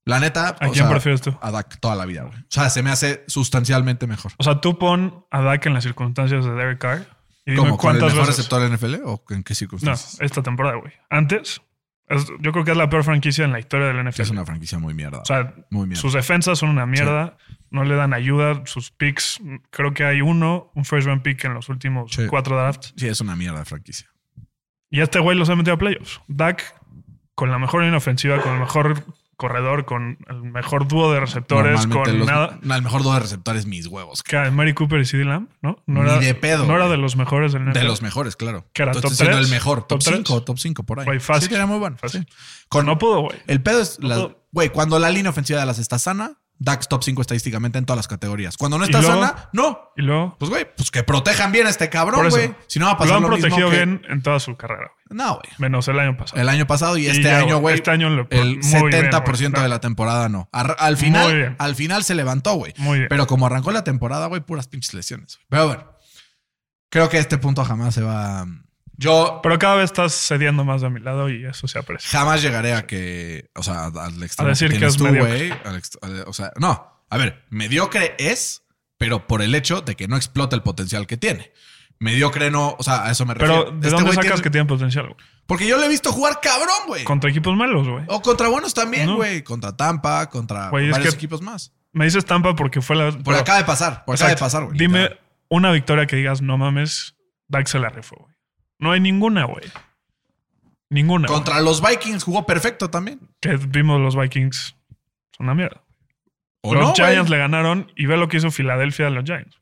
[0.05, 1.37] La neta, ¿A o quién sea, prefieres tú?
[1.41, 2.35] A Dak toda la vida, güey.
[2.39, 4.31] O sea, se me hace sustancialmente mejor.
[4.37, 7.05] O sea, tú pon a Dak en las circunstancias de Derek Carr
[7.45, 7.77] y dime ¿Cómo?
[7.77, 8.27] ¿Con el mejor veces.
[8.37, 10.17] receptor de NFL o en qué No, circunstancias?
[10.19, 10.91] esta temporada, güey.
[11.11, 11.61] Antes,
[12.11, 14.21] es- yo creo que es la peor franquicia en la historia del NFL.
[14.21, 15.19] Es una franquicia muy mierda.
[15.19, 16.01] O sea, muy mierda.
[16.01, 17.37] sus defensas son una mierda.
[17.69, 18.61] No le dan ayuda.
[18.65, 19.39] Sus picks,
[19.69, 22.27] creo que hay uno, un first round pick en los últimos Sí.
[22.27, 22.93] cuatro drafts.
[22.97, 24.07] Sí, es una mierda de franquicia.
[24.89, 26.19] Y este güey los ha metido a playoffs.
[26.27, 26.75] Dak,
[27.33, 29.05] con la mejor línea ofensiva, con el mejor
[29.41, 32.59] corredor, con el mejor dúo de receptores, con los- nada.
[32.61, 34.21] no, el mejor dos de receptores, mis huevos.
[34.21, 35.79] Que Mary Cooper y CeeDee Lamb, ¿no?
[35.87, 37.87] No Ni era, de pedo, No era de los mejores del De NFL.
[37.87, 38.65] los mejores, claro.
[38.73, 39.47] ¿Qué era, Estoy top diciendo tres?
[39.47, 39.79] el mejor.
[39.79, 40.15] Top ¿Top tres?
[40.17, 41.05] 5, top 5 por ahí.
[41.05, 41.49] Güey, fácil.
[41.49, 41.97] Sí, era muy bueno.
[41.97, 42.25] Fácil.
[42.29, 42.35] sí.
[42.69, 43.37] Con, No pudo, güey.
[43.47, 46.33] el pedo es, No güey, cuando la línea ofensiva de las está sana,
[46.63, 48.55] Dax top 5 estadísticamente en todas las categorías.
[48.55, 49.19] Cuando no ¿Y está luego?
[49.25, 49.79] sana, no.
[49.97, 52.53] Y luego, Pues, güey, pues que protejan bien a este cabrón, güey.
[52.67, 54.55] Si no va a lo pasar han lo, mismo protegido que- bien en toda su
[54.55, 55.17] carrera, güey.
[55.17, 55.49] No, güey.
[55.57, 56.39] Menos el año pasado.
[56.39, 59.37] El año pasado y, Y este ya, año, güey, este año lo- el muy 70%
[59.37, 60.49] bien, de la temporada no.
[60.51, 62.73] Ar- al final, al final se levantó, güey.
[62.77, 63.09] Muy bien.
[63.09, 65.37] Pero como arrancó la temporada, güey, puras pinches lesiones.
[65.37, 65.45] güey.
[65.49, 65.91] Pero bueno,
[66.91, 68.45] creo que este punto jamás se va.
[69.01, 72.09] Yo Pero cada vez estás cediendo más de mi lado y eso se aprecia.
[72.19, 75.53] jamás llegaré a que, o sea, al extremo A decir que es tú, mediocre.
[76.27, 77.01] O sea, no.
[77.09, 78.63] A ver, mediocre es,
[78.97, 81.51] pero por el hecho de que no explota el potencial que tiene.
[81.99, 83.65] Mediocre no, o sea, a eso me refiero.
[83.65, 85.17] Pero ¿de Este dónde sacas tiene- que tiene potencial, güey?
[85.45, 87.03] Porque yo lo he visto jugar cabrón, güey.
[87.03, 88.05] Contra equipos malos, güey.
[88.07, 89.17] O contra buenos también, No.
[89.17, 89.43] güey.
[89.43, 91.73] Contra Tampa, contra es varios que- equipos más.
[91.91, 93.11] Me dices Tampa porque fue la.
[93.11, 94.77] Por pero- acaba de pasar, por acaba de pasar, güey.
[94.77, 95.19] Dime literal.
[95.49, 97.15] una victoria que digas, no mames,
[97.49, 98.30] Dak se la rifó, güey.
[98.81, 99.71] No hay ninguna, güey.
[100.89, 101.27] Ninguna.
[101.27, 101.37] güey.
[101.37, 103.21] Contra los Vikings jugó perfecto también.
[103.39, 104.75] Que vimos los Vikings.
[105.37, 105.81] Son una mierda.
[106.63, 107.11] ¿O los no, güey?
[107.11, 109.61] Giants le ganaron y ve lo que hizo Filadelfia a los Giants.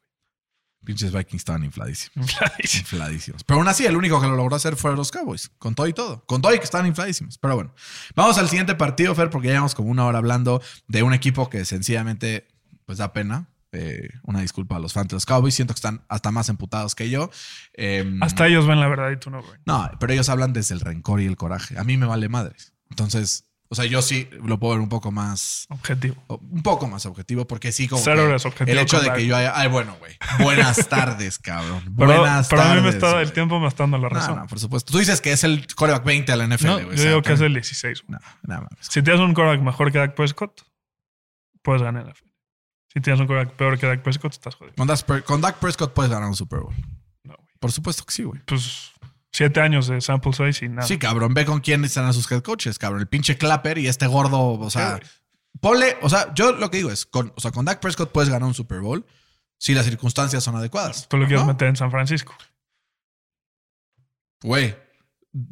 [0.86, 2.32] Pinches Vikings estaban infladísimos.
[2.80, 3.44] Infladísimos.
[3.44, 5.50] Pero aún así, el único que lo logró hacer fueron los Cowboys.
[5.60, 6.24] Con todo y todo.
[6.26, 7.38] Con todo y que estaban infladísimos.
[7.38, 7.76] Pero bueno.
[8.16, 11.50] Vamos al siguiente partido, Fer, porque ya llevamos como una hora hablando de un equipo
[11.50, 12.48] que sencillamente
[12.86, 13.48] pues da pena.
[13.72, 15.54] Eh, una disculpa a los fans de los Cowboys.
[15.56, 17.30] Siento que están hasta más emputados que yo.
[17.74, 19.60] Eh, Hasta ellos ven la verdad y tú no, güey.
[19.66, 21.78] No, pero ellos hablan desde el rencor y el coraje.
[21.78, 22.74] A mí me vale madres.
[22.90, 26.16] Entonces, o sea, yo sí lo puedo ver un poco más Objetivo.
[26.28, 29.38] un poco más objetivo, porque sí, como Cero eres objetivo el hecho de que yo
[29.38, 29.54] haya.
[29.56, 30.18] Ay, bueno, güey.
[30.40, 31.84] Buenas tardes, cabrón.
[31.96, 34.10] Pero, Buenas pero a mí me tardes, está, el tiempo me está dando la No,
[34.10, 34.36] razón.
[34.38, 34.92] no, por supuesto.
[34.92, 36.86] Tú dices que es el coreback 20 a la NFL, No, güey.
[36.88, 38.04] yo O sea, digo que es el 16.
[38.08, 38.20] güey.
[38.20, 38.72] No, nada más.
[38.80, 40.64] Si tienes un quarterback mejor que Dak Prescott,
[41.62, 42.29] puedes ganar la final.
[42.94, 44.76] Si tienes un quarterback peor que Dak Prescott, estás jodido.
[44.76, 46.74] Con Dak, Pre- con Dak Prescott puedes ganar un Super Bowl.
[47.24, 47.50] No, güey.
[47.60, 48.42] Por supuesto que sí, güey.
[48.46, 48.92] Pues
[49.32, 50.88] siete años de sample size y nada.
[50.88, 51.34] Sí, cabrón.
[51.34, 53.02] Ve con quién están a sus head coaches, cabrón.
[53.02, 54.54] El pinche Clapper y este gordo.
[54.60, 55.08] O sea, Sí,
[55.62, 55.98] ponle.
[56.02, 58.48] O sea, yo lo que digo es: con, o sea, con Dak Prescott puedes ganar
[58.48, 59.06] un Super Bowl
[59.60, 61.08] si las circunstancias son adecuadas.
[61.10, 61.52] Tú lo quieres ¿no?
[61.54, 62.34] meter en San Francisco.
[64.42, 64.76] Güey,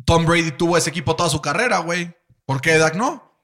[0.05, 2.15] Tom Brady tuvo ese equipo toda su carrera, güey.
[2.45, 3.43] ¿Por qué Dak no?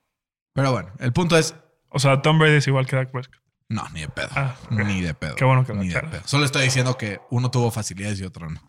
[0.53, 1.53] Pero bueno, el punto es,
[1.89, 3.42] O sea, Tom Brady es igual que Dak Prescott.
[3.70, 4.30] No, ni de pedo.
[4.36, 4.55] Ah.
[4.70, 5.36] Ni de pedo.
[5.36, 6.22] Qué bueno que lo Ni de pedo.
[6.26, 8.61] Solo estoy diciendo que uno tuvo facilidades y otro no.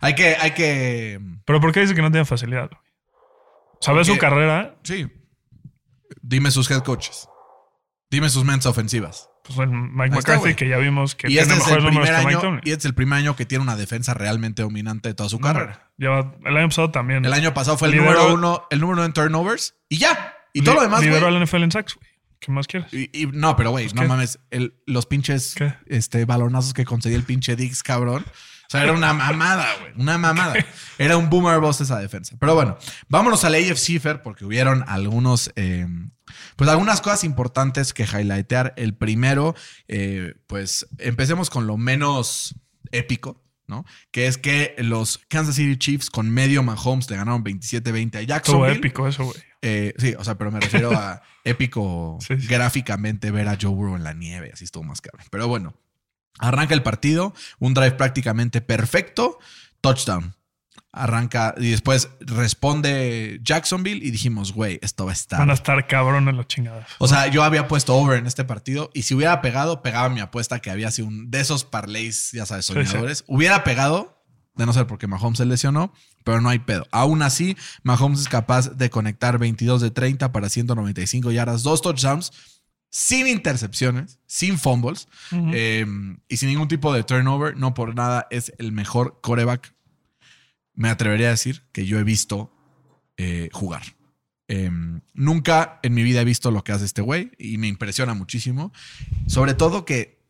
[0.00, 1.20] Hay que, hay que.
[1.44, 2.70] Pero ¿por qué dice que no tiene facilidad?
[3.80, 4.76] ¿Sabes su carrera?
[4.84, 5.08] Sí.
[6.20, 7.28] Dime sus head coaches.
[8.10, 9.28] Dime sus mentes ofensivas.
[9.44, 12.20] Pues el Mike está, McCarthy, que ya vimos que Y tiene este, mejores números primer
[12.20, 12.60] que Mike año, Tomlin.
[12.64, 15.38] y este es el primer año que tiene una defensa realmente dominante de toda su
[15.40, 15.90] No, carrera.
[15.96, 17.24] lleva- el año pasado también.
[17.24, 20.36] El año pasado fue el Lideró- número uno, el número uno en turnovers y ya.
[20.52, 21.36] Y todo lo demás, Lideró güey.
[21.36, 22.11] al NFL en sacks, güey.
[22.44, 22.92] ¿Qué más quieres?
[22.92, 24.08] Y, y- no, pero güey, no ¿qué?
[24.08, 24.40] mames.
[24.50, 25.74] el- los pinches ¿Qué?
[25.86, 28.24] este, balonazos que concedía el pinche Dix, cabrón.
[28.26, 29.92] O sea, era una mamada, güey.
[29.96, 30.54] Una mamada.
[30.98, 32.36] Era un boomer boss esa defensa.
[32.40, 32.78] Pero bueno,
[33.08, 35.86] vámonos al AFC Fer, porque hubieron algunos, eh,
[36.56, 38.72] pues algunas cosas importantes que highlightear.
[38.76, 39.54] El primero,
[39.88, 42.54] eh, pues empecemos con lo menos
[42.92, 43.41] épico,
[43.72, 43.84] ¿no?
[44.10, 48.26] Que es que los Kansas City Chiefs con medio Mahomes le ganaron 27-20 a Estuvo
[48.28, 48.76] Jacksonville.
[48.76, 49.36] épico eso, güey.
[49.62, 52.46] Eh, sí, o sea, pero me refiero a épico Sí, sí.
[52.46, 55.24] gráficamente ver a Joe Burrow en la nieve, así estuvo más cabrón.
[55.30, 55.74] Pero bueno,
[56.38, 59.38] arranca el partido, un drive prácticamente perfecto,
[59.80, 60.34] touchdown.
[60.94, 65.38] Arranca y después responde Jacksonville y dijimos, güey, esto va a estar.
[65.38, 66.86] Van a estar cabrones los chingadas.
[66.98, 70.20] O sea, yo había puesto over en este partido y si hubiera pegado, pegaba mi
[70.20, 73.24] apuesta que había sido un de esos parlays, ya sabes, Sí, soñadores.
[73.26, 74.22] Hubiera pegado,
[74.54, 76.86] de no ser porque Mahomes se lesionó, pero no hay pedo.
[76.90, 82.32] Aún así, Mahomes es capaz de conectar 22 de 30 para 195 yardas, dos touchdowns,
[82.90, 85.08] sin intercepciones, sin fumbles
[85.54, 85.86] eh,
[86.28, 87.56] y sin ningún tipo de turnover.
[87.56, 89.74] No por nada es el mejor coreback,
[90.74, 92.52] me atrevería a decir, que yo he visto
[93.16, 93.82] eh, jugar.
[94.48, 94.70] Eh,
[95.14, 98.72] nunca en mi vida he visto lo que hace este güey y me impresiona muchísimo.
[99.26, 100.20] Sobre todo que,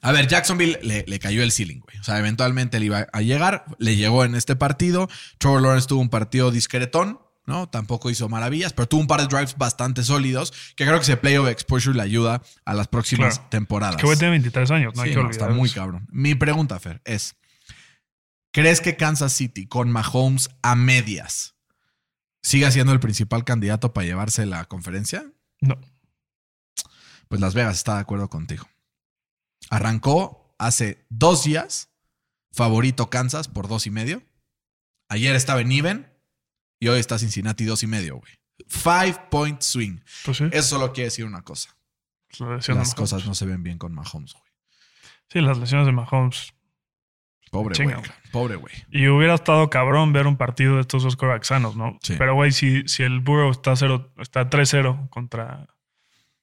[0.00, 1.98] a ver, Jacksonville le, le cayó el ceiling, güey.
[1.98, 5.08] O sea, eventualmente le iba a llegar, le llegó en este partido.
[5.38, 7.68] Trevor Lawrence tuvo un partido discretón, ¿no?
[7.68, 11.16] Tampoco hizo maravillas, pero tuvo un par de drives bastante sólidos que creo que ese
[11.16, 13.48] playoff exposure le ayuda a las próximas Claro.
[13.50, 13.96] temporadas.
[13.96, 15.48] Que güey tiene 23 años, no hay Sí, que no, olvidar.
[15.50, 16.08] está muy cabrón.
[16.10, 17.36] Mi pregunta, Fer, es:
[18.52, 21.56] ¿crees que Kansas City con Mahomes a medias
[22.42, 25.24] siga siendo el principal candidato para llevarse la conferencia?
[25.60, 25.80] No.
[27.28, 28.68] Pues Las Vegas está de acuerdo contigo.
[29.70, 31.90] Arrancó hace dos días,
[32.52, 34.22] favorito Kansas por dos y medio.
[35.08, 36.12] Ayer estaba en even
[36.78, 38.32] y hoy está Cincinnati dos y medio, güey.
[38.68, 39.98] Five point swing.
[40.24, 40.44] Pues sí.
[40.52, 41.76] Eso solo quiere decir una cosa.
[42.38, 44.44] la Las cosas no se ven bien con Mahomes, güey.
[45.30, 46.52] Sí, las lesiones de Mahomes.
[47.52, 47.96] Pobre güey.
[48.30, 48.74] Pobre güey.
[48.90, 51.98] Y hubiera estado cabrón ver un partido de estos dos sanos, ¿no?
[52.02, 52.14] Sí.
[52.16, 55.68] Pero, güey, si, si el Burrow está, cero, está 3-0 contra,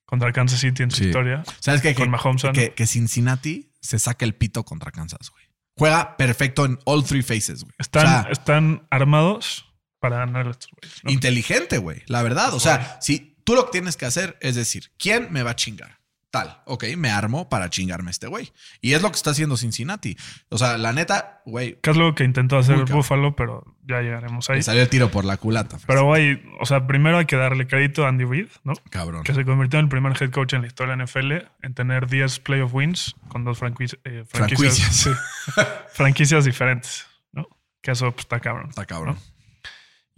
[0.05, 1.05] contra Kansas City en su Sí.
[1.07, 1.95] historia, ¿Sabes qué?
[1.95, 5.43] Con que, Mahomes que, que Cincinnati se saca el pito contra Kansas, güey.
[5.75, 7.73] Juega perfecto en all three faces, güey.
[7.79, 9.65] están, o sea, están armados
[9.99, 11.03] para ganar estos güeyes.
[11.03, 11.11] ¿no?
[11.11, 12.03] inteligente, güey.
[12.05, 12.53] La verdad.
[12.53, 15.55] O sea, si tú lo que tienes que hacer es decir, ¿quién me va a
[15.55, 15.98] chingar?
[16.31, 18.51] Tal, ok, me armo para chingarme a este güey.
[18.81, 20.15] Y es lo que está haciendo Cincinnati.
[20.49, 22.97] O sea, la neta, güey, Que es lo que intentó hacer cabrón.
[22.97, 24.57] Buffalo, pero ya llegaremos ahí.
[24.57, 25.79] le salió el tiro por la culata.
[25.87, 28.73] Pero, güey, o sea, primero hay que darle crédito a Andy Reid, ¿no?
[28.91, 29.23] Cabrón.
[29.23, 31.31] Que se convirtió en el primer head coach en la historia de la NFL
[31.63, 34.95] en tener 10 playoff wins con dos franquici- eh, franquicias, Franquicias.
[34.95, 35.61] sí.
[35.93, 37.47] franquicias diferentes, ¿no?
[37.81, 38.69] Que eso pues, está cabrón.
[38.69, 39.17] Está cabrón.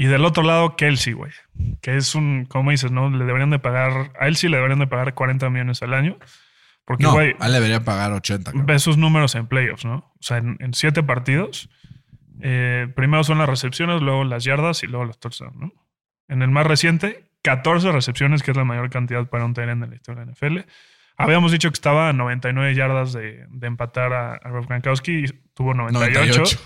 [0.01, 1.31] Y del otro lado, Kelsey, güey.
[1.79, 3.11] Que es un, como dices, ¿no?
[3.11, 6.17] Le deberían de pagar, a él sí le deberían de pagar 40 millones al año.
[6.85, 8.49] Porque, No, güey, a él le debería pagar 80.
[8.49, 8.65] cabrón.
[8.65, 9.97] ve sus números en playoffs, ¿no?
[9.97, 11.69] O sea, en, en siete partidos,
[12.41, 15.71] eh, primero son las recepciones, luego las yardas y luego los touchdowns, ¿no?
[16.27, 19.89] En el más reciente, 14 recepciones, que es la mayor cantidad para un TN en
[19.91, 20.67] la historia de la NFL.
[21.15, 25.25] Habíamos dicho que estaba a 99 yardas de, de empatar a, a Rob Gronkowski y
[25.53, 26.59] tuvo 98, 98.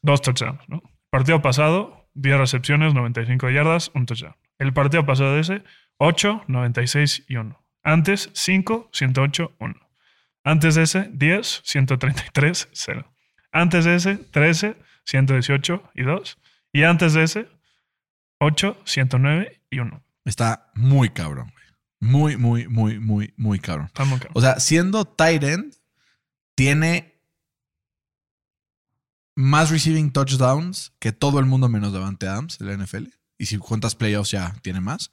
[0.00, 0.82] dos touchdowns, ¿no?
[1.10, 4.36] Partido pasado, 10 recepciones, 95 yardas, un touchdown.
[4.58, 5.62] El partido pasado de ese,
[5.98, 7.64] 8, 96 y 1.
[7.82, 9.74] Antes, 5, 108, 1.
[10.44, 13.12] Antes de ese, 10, 133, 0.
[13.52, 16.38] Antes de ese, 13, 118 y 2.
[16.72, 17.48] Y antes de ese,
[18.38, 20.02] 8, 109 y 1.
[20.24, 21.52] Está muy cabrón.
[22.00, 23.86] Muy, muy, muy, muy, muy cabrón.
[23.86, 24.32] Está muy cabrón.
[24.34, 25.74] O sea, siendo tight end,
[26.54, 27.09] tiene
[29.36, 33.04] más receiving touchdowns que todo el mundo menos Davante Adams de la NFL.
[33.38, 35.12] Y si cuentas playoffs ya tiene más.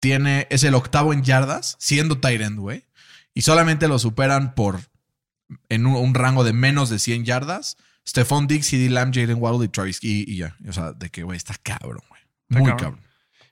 [0.00, 2.84] Tiene, es el octavo en yardas, siendo tight end, güey.
[3.32, 4.80] Y solamente lo superan por
[5.68, 7.76] en un, un rango de menos de 100 yardas.
[8.06, 10.56] Stephon Diggs, CD Lamb, Jaden Waddle y Travis y, y ya.
[10.68, 12.20] O sea, de que, güey, está cabrón, güey.
[12.48, 12.78] Muy cabrón.
[12.78, 13.04] cabrón.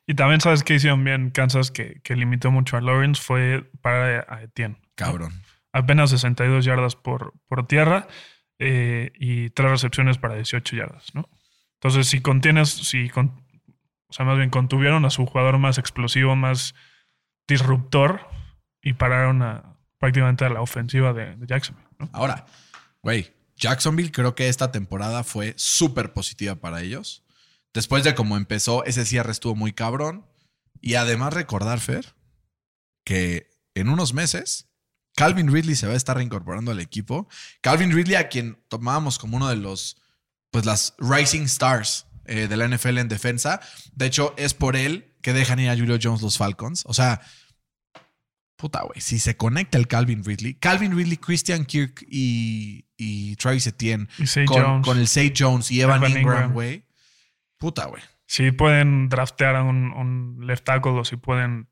[0.07, 4.27] Y también sabes que hicieron bien Kansas, que, que limitó mucho a Lawrence, fue para
[4.29, 4.79] a Etienne.
[4.95, 5.33] Cabrón.
[5.73, 8.09] Apenas 62 yardas por, por tierra
[8.59, 11.29] eh, y tres recepciones para 18 yardas, ¿no?
[11.75, 16.75] Entonces, si contienes, si O sea, más bien contuvieron a su jugador más explosivo, más
[17.49, 18.29] disruptor
[18.81, 19.43] y pararon
[19.99, 21.89] prácticamente a la ofensiva de, de Jacksonville.
[21.99, 22.09] ¿no?
[22.13, 22.47] Ahora,
[23.03, 27.25] güey, Jacksonville creo que esta temporada fue súper positiva para ellos.
[27.75, 30.27] Después de cómo empezó, ese cierre estuvo muy cabrón.
[30.81, 32.15] Y además recordar, Fer,
[33.05, 34.72] que en unos meses
[35.15, 37.29] Calvin Ridley se va a estar reincorporando al equipo.
[37.61, 39.97] Calvin Ridley, a quien tomábamos como uno de los,
[40.51, 43.61] pues las rising stars eh, de la NFL en defensa.
[43.93, 46.85] De hecho, es por él que dejan ir a Julio Jones los Falcons.
[46.87, 47.21] O sea,
[48.57, 53.67] puta, güey, si se conecta el Calvin Ridley, Calvin Ridley, Christian Kirk y, y Travis
[53.67, 56.53] Etienne Y con, el Say Jones y Evan, Evan Ingram, Ingram.
[56.53, 56.87] güey.
[57.59, 58.03] Puta, güey.
[58.27, 61.69] Si pueden draftear a un, un left tackle o si pueden.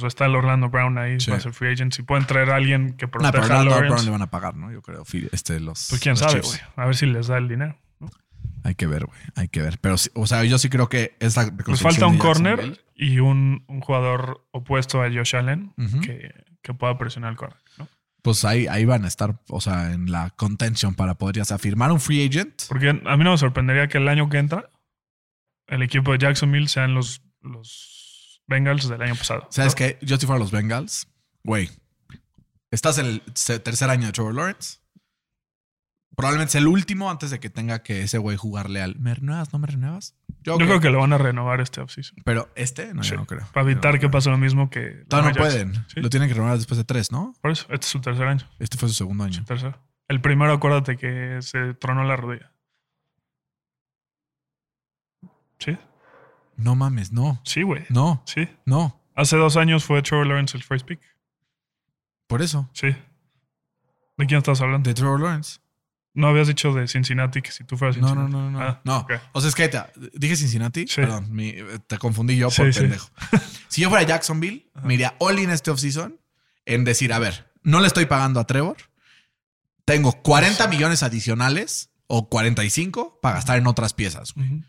[0.00, 1.30] Pues está el Orlando Brown ahí, Sí.
[1.30, 1.92] va a ser free agent.
[1.92, 4.30] Si pueden traer a alguien que proteja pero a Orlando Lawrence, Brown le van a
[4.30, 4.70] pagar, ¿no?
[4.72, 5.04] Yo creo.
[5.32, 6.58] Este, los, pues quién los sabe, güey.
[6.76, 7.76] A ver si les da el dinero.
[7.98, 8.08] ¿no?
[8.64, 9.18] Hay que ver, güey.
[9.36, 9.78] Hay que ver.
[9.80, 13.18] Pero, sí- o sea, yo sí creo que esta Les reconstrucción falta un corner y
[13.20, 15.72] un, un jugador opuesto a Josh Allen
[16.02, 16.32] que,
[16.62, 17.58] que pueda presionar el corner.
[17.78, 17.88] ¿no?
[18.22, 21.58] Pues ahí, ahí van a estar, o sea, en la contention para poder ya sea
[21.58, 22.62] firmar un free agent.
[22.68, 24.68] Porque a mí no me sorprendería que el año que entra
[25.68, 27.95] el equipo de Jacksonville sean los, los
[28.46, 29.46] Bengals del año pasado.
[29.50, 29.76] ¿Sabes ¿no?
[29.76, 29.98] qué?
[30.02, 31.08] Yo si fuera los Bengals,
[31.44, 31.70] güey.
[32.70, 33.22] Estás en el
[33.62, 34.78] tercer año de Trevor Lawrence.
[36.16, 38.98] Probablemente es el último antes de que tenga que ese güey jugarle al.
[38.98, 39.52] ¿Me renuevas?
[39.52, 40.14] ¿No me renuevas?
[40.42, 42.22] Yo creo que lo van a renovar este offseason.
[42.24, 43.46] Pero este, no, yo Sí, no creo.
[43.52, 45.04] Para evitar que pase lo mismo que.
[45.08, 45.74] Todavía no pueden.
[45.88, 46.00] Sí.
[46.00, 47.34] Lo tienen que renovar después de tres, ¿no?
[47.42, 48.48] Por eso, este es su tercer año.
[48.58, 49.44] Este fue su segundo año.
[49.44, 49.78] Tercero.
[50.08, 52.52] El primero, acuérdate que se tronó la rodilla.
[55.58, 55.76] Sí,
[56.56, 57.40] No mames, no.
[57.44, 57.84] sí, güey.
[57.90, 58.48] No, Sí.
[58.64, 59.00] no.
[59.14, 61.00] Hace dos años fue Trevor Lawrence el first pick.
[62.26, 62.68] Por eso.
[62.72, 62.88] Sí.
[64.16, 64.88] ¿De quién estás hablando?
[64.88, 65.58] De Trevor Lawrence.
[66.14, 68.32] No habías dicho de Cincinnati que si tú fueras No, Cincinnati.
[68.32, 68.60] no, no, no.
[68.60, 68.98] Ah, no.
[69.00, 69.12] ok.
[69.32, 69.82] O sea, es que te-
[70.14, 70.86] dije Cincinnati.
[70.86, 70.96] Sí.
[71.02, 71.54] Perdón, mi-
[71.86, 72.80] te confundí yo por sí.
[72.80, 73.08] pendejo.
[73.68, 76.18] si yo fuera Jacksonville, me iría all in este offseason
[76.64, 78.76] en decir, a ver, no le estoy pagando a Trevor.
[79.84, 84.32] Tengo 40 millones adicionales o 45 para gastar en otras piezas.
[84.34, 84.62] güey.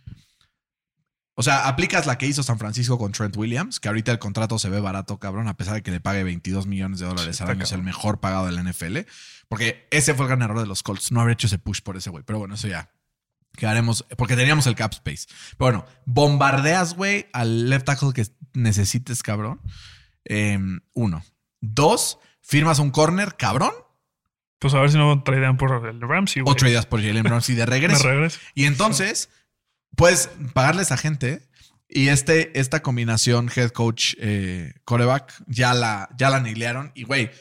[1.39, 4.57] O sea, aplicas la que hizo San Francisco con Trent Williams, que ahorita el contrato
[4.57, 7.51] se ve barato, cabrón, a pesar de que le pague 22 millones de dólares al
[7.51, 8.97] año, es el mejor pagado de la NFL.
[9.47, 11.95] Porque ese fue el gran error de los Colts, no haber hecho ese push por
[11.95, 12.23] ese güey.
[12.23, 12.89] Pero bueno, eso ya
[13.55, 15.27] quedaremos, porque teníamos el cap space.
[15.51, 18.25] Pero bueno, bombardeas, güey, al left tackle que
[18.55, 19.61] necesites, cabrón.
[20.25, 20.57] Eh,
[20.93, 21.23] uno.
[21.61, 23.73] Dos, firmas un corner, cabrón.
[24.57, 26.41] Pues a ver si no tradean por el Ramsey.
[26.43, 28.09] O tradeas por Jalen Ramsey de regreso.
[28.55, 29.29] Y entonces,
[29.97, 31.49] puedes pagarles a gente
[31.89, 36.41] y este, esta combinación head coach eh, coreback ya la, ya la.
[36.95, 37.31] Y güey,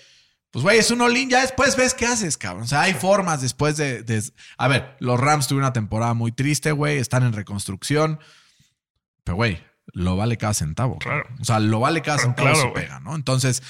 [0.51, 1.29] pues güey, es un all-in.
[1.31, 2.65] Ya después ves qué haces, cabrón.
[2.65, 4.03] O sea, hay formas después de.
[4.03, 4.23] de-
[4.57, 6.99] a ver, los Rams tuvieron una temporada muy triste, güey.
[6.99, 8.19] Están en reconstrucción.
[9.23, 10.99] Pero güey, lo vale cada centavo.
[10.99, 11.25] Claro.
[11.25, 11.43] cabrón.
[11.43, 13.15] O sea, lo vale cada centavo claro, pega, ¿no?
[13.15, 13.63] Entonces,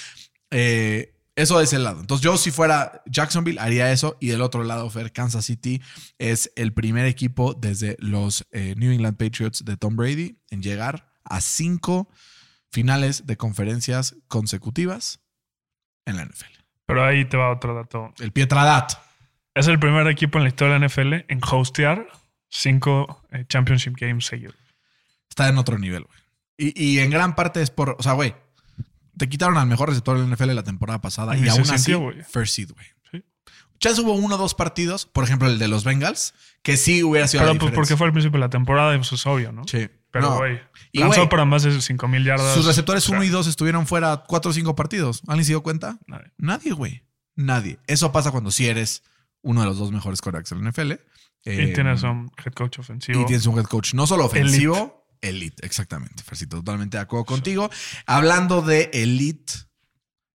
[0.50, 2.00] eh, eso de ese lado.
[2.00, 4.16] Entonces, yo si fuera Jacksonville, haría eso.
[4.20, 5.82] Y del otro lado, Fer, Kansas City
[6.18, 11.12] es el primer equipo desde los eh, New England Patriots de Tom Brady en llegar
[11.24, 12.08] a cinco
[12.70, 15.20] finales de conferencias consecutivas
[16.06, 16.52] en la NFL.
[16.86, 18.14] Pero ahí te va otro dato.
[18.18, 18.92] El Pietradat.
[19.54, 22.06] Es el primer equipo en la historia de la NFL en hostear
[22.48, 24.56] cinco eh, championship games seguidos.
[25.28, 26.18] está en otro nivel, güey.
[26.58, 28.34] Y, y en gran parte es por, o sea, güey,
[29.18, 32.22] te quitaron al mejor receptor de la NFL la temporada pasada Y aún así, güey.
[32.22, 32.86] first seed, güey.
[33.10, 33.24] Sí.
[33.78, 37.28] Chance hubo uno o dos partidos, por ejemplo, el de los Bengals, que sí hubiera
[37.28, 39.62] sido Pero la pues porque fue al principio de la temporada pues es obvio, ¿no?
[39.66, 39.88] Sí.
[40.10, 40.36] Pero, No.
[40.38, 40.60] güey,
[40.92, 42.54] Y, lanzó para más de 5 mil yardas.
[42.54, 45.22] sus receptores O sea, 1 y 2 estuvieron fuera 4 o 5 partidos.
[45.26, 45.98] ¿Alguien se dio cuenta?
[46.06, 46.32] nadie.
[46.38, 47.02] Nadie, güey.
[47.34, 47.78] Nadie.
[47.86, 49.02] Eso pasa cuando sí eres
[49.42, 50.92] uno de los dos mejores quarterbacks de la NFL.
[50.92, 53.20] Y Eh, tienes un head coach ofensivo.
[53.20, 56.22] Y tienes un head coach no solo ofensivo, elite, exactamente.
[56.22, 57.70] Fercito, totalmente de acuerdo contigo.
[58.06, 59.52] Hablando de elite,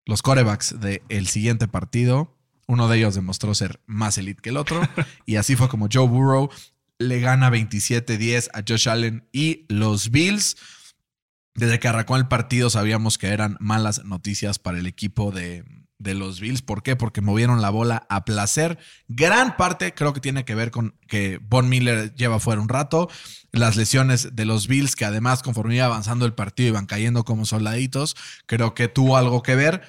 [0.04, 4.80] los corebacks del siguiente partido, uno de ellos demostró ser más elite que el otro.
[5.26, 6.50] y así fue como Joe Burrow
[6.98, 10.56] le gana 27-10 a Josh Allen y los Bills.
[11.54, 15.64] Desde que arrancó el partido sabíamos que eran malas noticias para el equipo de,
[15.98, 16.62] de los Bills.
[16.62, 16.96] ¿Por qué?
[16.96, 18.78] Porque movieron la bola a placer.
[19.08, 23.08] Gran parte creo que tiene que ver con que Von Miller lleva fuera un rato.
[23.52, 27.44] Las lesiones de los Bills, que además conforme iba avanzando el partido iban cayendo como
[27.44, 29.82] soldaditos, creo que tuvo algo que ver.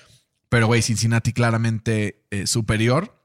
[0.50, 3.16] Pero, güey, Cincinnati claramente eh, superior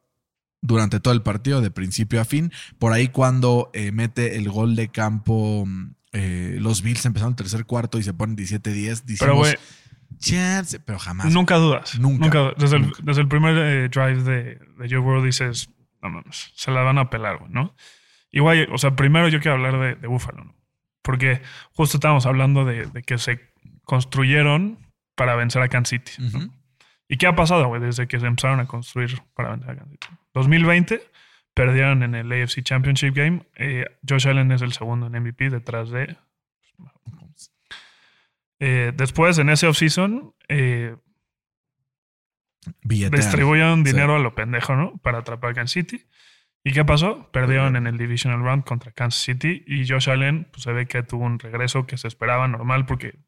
[0.60, 2.52] durante todo el partido, de principio a fin.
[2.78, 5.66] Por ahí cuando eh, mete el gol de campo,
[6.12, 9.16] eh, los Bills empezaron el tercer cuarto y se ponen 17-10.
[9.18, 9.54] Pero, güey,
[10.18, 11.32] chance, pero jamás.
[11.32, 11.98] nunca dudas.
[11.98, 12.54] Nunca, Nunca.
[12.56, 12.98] desde, nunca.
[13.00, 15.70] El, desde el primer eh, drive de, de Joe Burrow dices,
[16.02, 17.74] no mames, se la van a pelar, güey, ¿no?
[18.32, 20.54] Güey, o sea, primero yo quiero hablar de, de Buffalo, ¿no?
[21.02, 21.40] Porque
[21.72, 23.52] justo estábamos hablando de, de que se
[23.84, 24.78] construyeron
[25.14, 26.12] para vencer a Kansas City.
[26.18, 26.38] ¿no?
[26.38, 26.50] Ujú.
[27.08, 29.92] ¿Y qué ha pasado, güey, desde que se empezaron a construir para vencer a Kansas
[29.92, 30.06] City?
[30.32, 31.00] 2020
[31.54, 33.42] perdieron en el AFC Championship Game.
[33.56, 36.16] Eh, Josh Allen es el segundo en MVP detrás de.
[38.60, 40.96] Eh, después, en ese offseason, eh,
[42.82, 43.92] distribuyeron Sí.
[43.92, 44.96] dinero a lo pendejo, ¿no?
[44.98, 46.06] Para atrapar a Kansas City.
[46.66, 47.30] ¿Y qué pasó?
[47.30, 51.02] Perdieron en el Divisional Round contra Kansas City y Josh Allen pues, se ve que
[51.02, 53.18] tuvo un regreso que se esperaba normal porque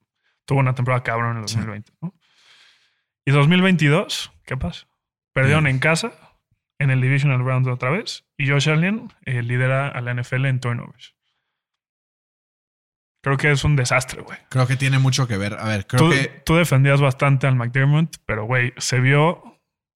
[0.46, 1.56] tuvo una temporada cabrón en el Sí.
[1.56, 2.14] 2020, ¿no?
[3.26, 4.86] Y 2022, ¿qué pasa?
[5.34, 5.76] Perdieron Bien.
[5.76, 6.12] en casa,
[6.78, 10.60] en el Divisional Round otra vez y Josh Allen eh, lidera a la NFL en
[10.60, 11.15] turnovers.
[13.26, 14.38] Creo que es un desastre, güey.
[14.50, 15.54] Creo que tiene mucho que ver.
[15.58, 16.42] A ver, creo Tú, que.
[16.46, 19.42] tú defendías bastante al McDermott, pero, güey, se vio.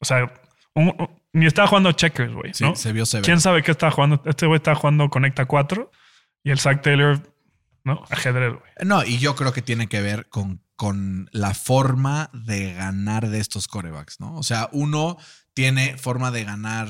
[0.00, 0.32] O sea,
[0.74, 0.96] un-
[1.32, 2.52] ni estaba jugando checkers, güey.
[2.54, 2.74] Sí, ¿no?
[2.74, 3.24] se vio severo.
[3.24, 4.20] ¿Quién sabe qué estaba jugando?
[4.26, 5.92] Este güey estaba jugando Conecta 4
[6.42, 7.20] y el Zach Taylor,
[7.84, 8.02] ¿no?
[8.10, 8.72] Ajedrez, güey.
[8.84, 13.38] No, y yo creo que tiene que ver con, con la forma de ganar de
[13.38, 14.34] estos corebacks, ¿no?
[14.34, 15.18] O sea, uno
[15.54, 16.88] tiene forma de ganar,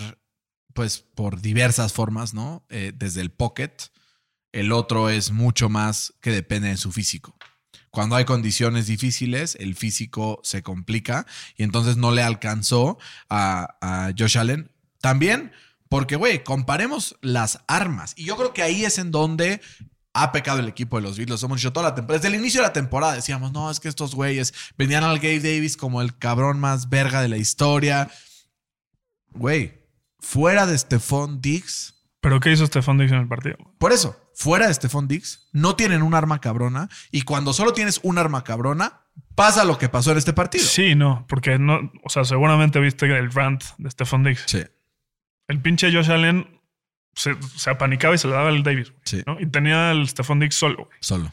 [0.73, 2.65] pues, por diversas formas, ¿no?
[2.71, 3.73] Eh, desde el pocket.
[4.53, 7.37] El otro es mucho más que depende de su físico.
[7.91, 11.27] Cuando hay condiciones difíciles, el físico se complica
[11.57, 12.99] y entonces no le alcanzó
[13.29, 14.71] a, a Josh Allen.
[15.01, 15.53] También
[15.89, 18.15] porque, güey, comparemos las armas.
[18.17, 19.61] Y yo creo que ahí es en donde
[20.13, 21.31] ha pecado el equipo de los Bills.
[21.31, 22.19] Lo hemos dicho toda la temporada.
[22.23, 25.41] Desde el inicio de la temporada decíamos, no, es que estos güeyes venían al Gabe
[25.41, 28.09] Davis como el cabrón más verga de la historia.
[29.31, 29.81] Güey,
[30.21, 33.57] fuera de Stephon Diggs, Pero ¿qué hizo Stephon Diggs en el partido?
[33.79, 36.89] por eso, fuera de Stephon Diggs, no tienen un arma cabrona.
[37.11, 39.03] Y cuando solo tienes un arma cabrona,
[39.35, 40.65] pasa lo que pasó en este partido.
[40.65, 44.45] Sí, no, porque no, o sea, seguramente viste el rant de Stephon Diggs.
[44.47, 44.63] Sí,
[45.49, 46.59] El pinche Josh Allen
[47.15, 49.39] se, se apanicaba y se le daba el Davis, sí, ¿no?
[49.39, 50.99] Y tenía el Stephon Diggs solo, güey.
[51.01, 51.33] solo.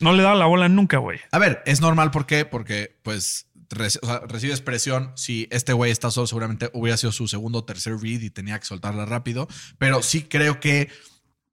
[0.00, 1.20] No le daba la bola nunca, güey.
[1.32, 2.44] A ver, es normal ¿por qué?
[2.44, 5.12] porque pues reci- o sea, recibes presión.
[5.16, 8.58] Si este güey está solo, seguramente hubiera sido su segundo o tercer read y tenía
[8.58, 9.48] que soltarla rápido.
[9.76, 10.88] Pero sí creo que,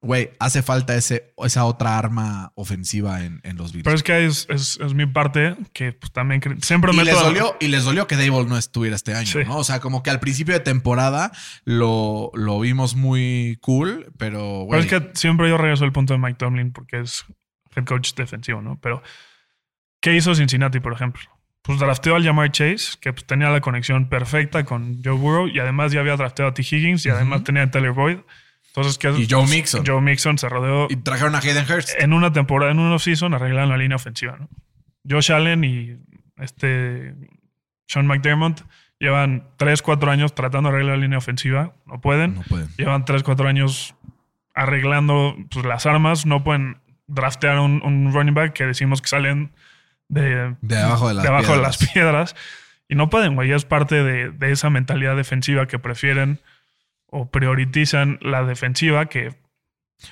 [0.06, 3.84] güey, hace falta ese, esa otra arma ofensiva en, en los Bills.
[3.84, 7.20] Pero es que es, es, es mi parte que pues, también siempre y meto les
[7.20, 9.39] dolió, y les dolió que Dable no estuviera este año, Sí.
[9.45, 9.58] ¿no?
[9.58, 11.32] O sea, como que al principio de temporada
[11.64, 16.20] lo, lo vimos muy cool, pero Pero es que siempre yo regreso al punto de
[16.20, 17.26] Mike Tomlin porque es
[17.76, 18.80] head coach defensivo, ¿no?
[18.82, 19.03] Pero,
[20.01, 21.24] ¿qué hizo Cincinnati, por ejemplo?
[21.62, 25.60] Pues drafteó al Jamar Chase, que pues, tenía la conexión perfecta con Joe Burrow y
[25.60, 26.62] además ya había drafteado a T.
[26.62, 28.20] Higgins y además tenía a Tyler Boyd.
[28.76, 29.86] Entonces, ¿qué Y Joe Mixon.
[29.86, 31.89] Joe Mixon se rodeó Y trajeron a Hayden Hurst.
[31.97, 34.49] en una temporada, en un offseason, arreglaron la línea ofensiva, ¿no?
[35.09, 35.97] Josh Allen y
[36.38, 37.13] este
[37.88, 38.61] Sean McDermott
[38.99, 41.73] llevan 3, 4 años tratando de arreglar la línea ofensiva.
[41.86, 42.36] No pueden.
[42.36, 42.67] No pueden.
[42.78, 43.95] Llevan 3, 4 años
[44.53, 46.26] arreglando pues, las armas.
[46.26, 49.51] No pueden draftear un, un running back que decimos que salen
[50.07, 51.82] de, De abajo de las de abajo de piedras.
[51.82, 52.36] las piedras.
[52.88, 53.51] Y no pueden, güey.
[53.51, 56.39] Es parte de, de esa mentalidad defensiva que prefieren
[57.18, 59.34] o priorizan la defensiva que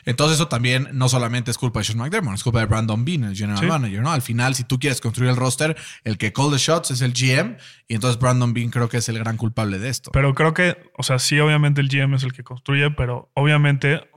[0.06, 3.26] Entonces eso también no solamente es culpa de Sean McDermott, es culpa de Brandon Bean,
[3.26, 3.66] el general Sí.
[3.66, 4.12] manager, ¿no?
[4.14, 5.76] Al final, si tú quieres construir el roster,
[6.06, 7.58] el que call the shots es el GM
[7.90, 10.12] y entonces Brandon Bean creo que es el gran culpable de esto.
[10.14, 14.10] Pero creo que, o sea, sí, obviamente el GM es el que construye, pero obviamente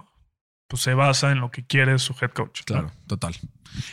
[0.68, 2.60] pues, se basa en lo que quiere su head coach.
[2.60, 2.64] ¿no?
[2.66, 3.34] Claro, total.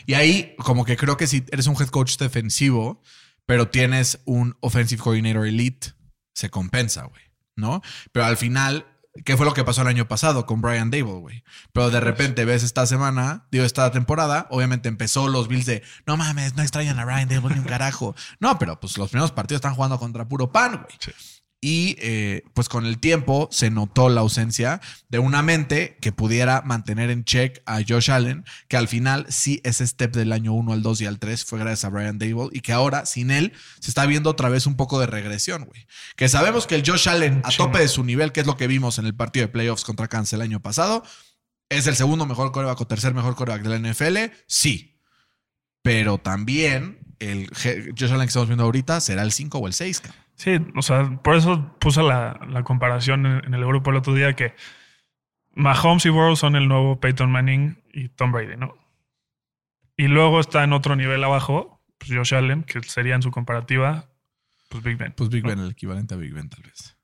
[0.05, 3.01] Y ahí como que creo que si eres un head coach defensivo,
[3.47, 5.87] pero tienes un offensive coordinator elite,
[6.35, 7.21] se compensa, güey,
[7.55, 7.81] ¿no?
[8.11, 8.85] Pero al final...
[9.25, 11.43] ¿Qué fue lo que pasó el año pasado con Brian Dable, güey?
[11.71, 16.17] Pero de repente ves esta semana, digo, esta temporada, obviamente empezó los Bills de, no
[16.17, 18.15] mames, no extrañan a Brian Dable ni un carajo.
[18.39, 20.97] No, pero pues los primeros partidos están jugando contra puro pan, güey.
[20.97, 21.11] Sí.
[21.65, 26.61] Y eh, pues con el tiempo se notó la ausencia de una mente que pudiera
[26.61, 30.73] mantener en check a Josh Allen, que al final sí ese step del año 1
[30.73, 33.53] al 2 y al 3 fue gracias a Brian Dable y que ahora sin él
[33.79, 35.87] se está viendo otra vez un poco de regresión, güey.
[36.17, 38.67] Que sabemos que el Josh Allen a tope de su nivel, que es lo que
[38.67, 41.01] vimos en el partido de playoffs contra Kansas el año pasado,
[41.69, 44.99] es el segundo mejor coreback o tercer mejor coreback de la NFL, sí.
[45.81, 50.01] Pero también el Josh Allen que estamos viendo ahorita será el 5 o el 6,
[50.01, 50.22] cabrón.
[50.43, 54.13] Sí, o sea, por eso puse la, la comparación en, en el grupo el otro
[54.13, 54.53] día que
[55.53, 58.75] Mahomes y Burrow son el nuevo Peyton Manning y Tom Brady, ¿no?
[59.95, 64.09] Y luego está en otro nivel abajo, pues Josh Allen, que sería en su comparativa,
[64.67, 65.13] pues Big Ben.
[65.15, 65.49] Pues Big ¿no?
[65.51, 66.97] Ben, el equivalente a Big Ben, tal vez.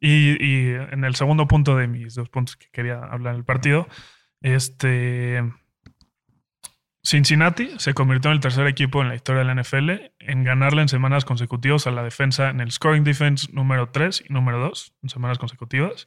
[0.00, 3.86] Y, y en el segundo punto de mis dos puntos que quería hablar del partido,
[4.40, 5.40] este
[7.10, 9.90] Cincinnati se convirtió en el tercer equipo en la historia de la NFL
[10.20, 14.32] en ganarle en semanas consecutivas a la defensa en el scoring defense número 3 y
[14.32, 16.06] número 2 en semanas consecutivas.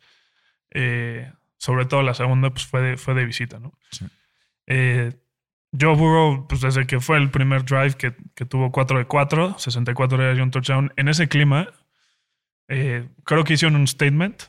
[0.72, 3.74] Eh, sobre todo la segunda, pues fue de, fue de visita, ¿no?
[3.92, 4.06] Sí.
[4.68, 5.12] Eh,
[5.78, 9.60] Joe Burrow, pues desde que fue el primer drive que, que tuvo 4 de 4,
[9.60, 11.68] 64 yardas y un touchdown, en ese clima,
[12.70, 14.44] eh, creo que hicieron un statement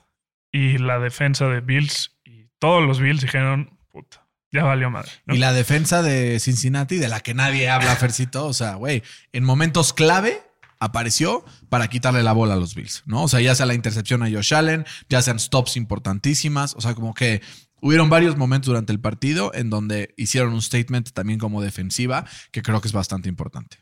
[0.52, 4.23] y la defensa de Bills y todos los Bills dijeron, puta,
[4.54, 5.10] ya valió madre.
[5.26, 5.34] ¿no?
[5.34, 9.02] Y la defensa de Cincinnati, de la que nadie habla, Fercito, o sea, güey,
[9.32, 10.40] en momentos clave
[10.78, 13.24] apareció para quitarle la bola a los Bills, ¿no?
[13.24, 16.94] O sea, ya sea la intercepción a Josh Allen, ya sean stops importantísimas, o sea,
[16.94, 17.42] como que
[17.80, 22.62] hubieron varios momentos durante el partido en donde hicieron un statement también como defensiva que
[22.62, 23.78] creo que es bastante importante.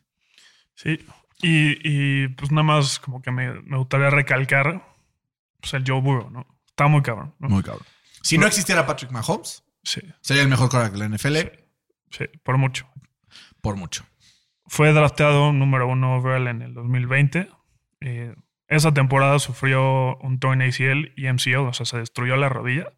[0.74, 0.98] Sí,
[1.42, 4.86] y, y, pues nada más como que me, me gustaría recalcar
[5.60, 6.46] pues el Joe Burrow, ¿no?
[6.68, 7.48] Está muy cabrón, ¿no?
[7.48, 7.86] Muy cabrón.
[8.22, 11.36] Si no existiera Patrick Mahomes, Sí, sería el mejor quarterback de la NFL
[12.10, 12.86] sí, por mucho.
[13.60, 14.04] por mucho.
[14.66, 17.48] Fue drafteado número uno overall en el 2020.
[18.00, 18.34] Eh,
[18.68, 22.92] esa temporada sufrió un torn ACL y MCL, o sea, se destruyó la rodilla.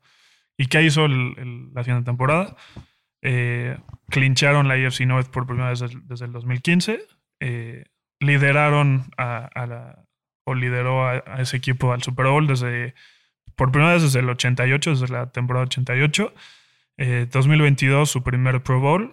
[0.57, 2.55] ¿Y qué hizo el- el- la siguiente temporada?
[3.23, 3.77] Eh,
[4.11, 7.01] clincharon la AFC North por primera vez desde, desde el 2015.
[7.41, 7.85] Eh,
[8.21, 10.05] lideraron a, a la-
[10.47, 12.95] o lideró a, a ese equipo al Super Bowl desde
[13.57, 16.33] por primera vez desde el 88, desde la temporada 88.
[16.97, 19.13] Eh, 2022, su primer Pro Bowl.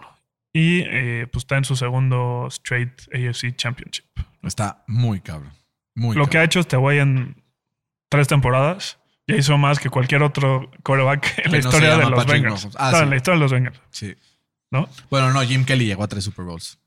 [0.53, 4.05] Y eh, pues está en su segundo straight AFC Championship.
[4.43, 5.53] Está muy cabrón.
[5.95, 7.41] Muy Lo que ha hecho este güey en
[8.09, 12.67] tres temporadas ya hizo más que cualquier otro quarterback en la historia de los Bengals.
[12.77, 12.99] Ah.
[13.03, 14.13] En la historia de los Bengals, Sí.
[14.71, 14.89] ¿no?
[15.09, 16.77] Bueno, no, Jim Kelly llegó a tres Super Bowls.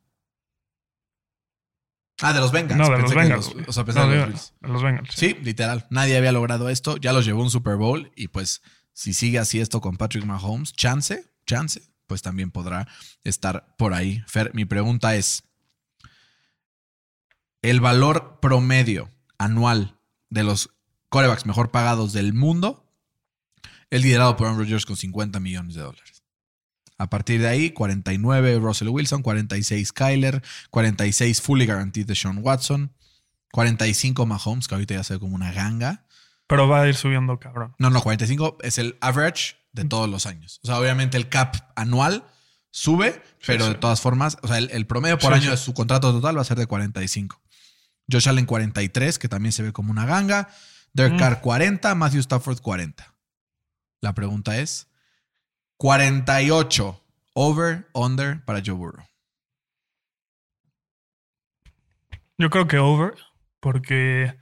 [2.23, 2.79] Ah, de los Bengals.
[2.79, 3.55] No, de los Pensé Bengals.
[3.55, 5.11] los- o sea, No, de los de los Bengals.
[5.15, 5.87] Sí, literal.
[5.91, 6.97] Nadie había logrado esto.
[6.99, 8.63] Ya los llevó un Super Bowl y pues
[8.95, 12.89] si sigue así esto con Patrick Mahomes, chance, chance, pues también podrá
[13.25, 14.23] estar por ahí.
[14.27, 15.43] Fer, mi pregunta es,
[17.61, 19.99] ¿el valor promedio anual
[20.31, 20.71] de los
[21.09, 22.89] corebacks mejor pagados del mundo
[23.91, 26.23] es liderado por Aaron Rodgers con 50 millones de dólares?
[26.97, 32.93] A partir de ahí, 49 Russell Wilson, 46 Kyler, 46 fully guaranteed de Sean Watson,
[33.51, 36.07] 45 Mahomes, que ahorita ya se ve como una ganga.
[36.47, 37.75] Pero va a ir subiendo, cabrón.
[37.79, 40.61] No, no, 45 es el average de todos los años.
[40.63, 42.25] O sea, obviamente el cap anual
[42.71, 43.73] sube, pero sí.
[43.73, 46.37] de todas formas, o sea, el, el promedio por Sí, año de su contrato total
[46.37, 47.41] va a ser de 45.
[48.11, 50.49] Josh Allen 43, que también se ve como una ganga.
[50.93, 51.19] Derek Mm.
[51.19, 53.15] Carr 40, Matthew Stafford 40.
[54.01, 54.89] La pregunta es,
[55.79, 57.03] 48
[57.35, 59.05] over, under para Joe Burrow.
[62.39, 63.15] Yo creo que over,
[63.61, 64.37] porque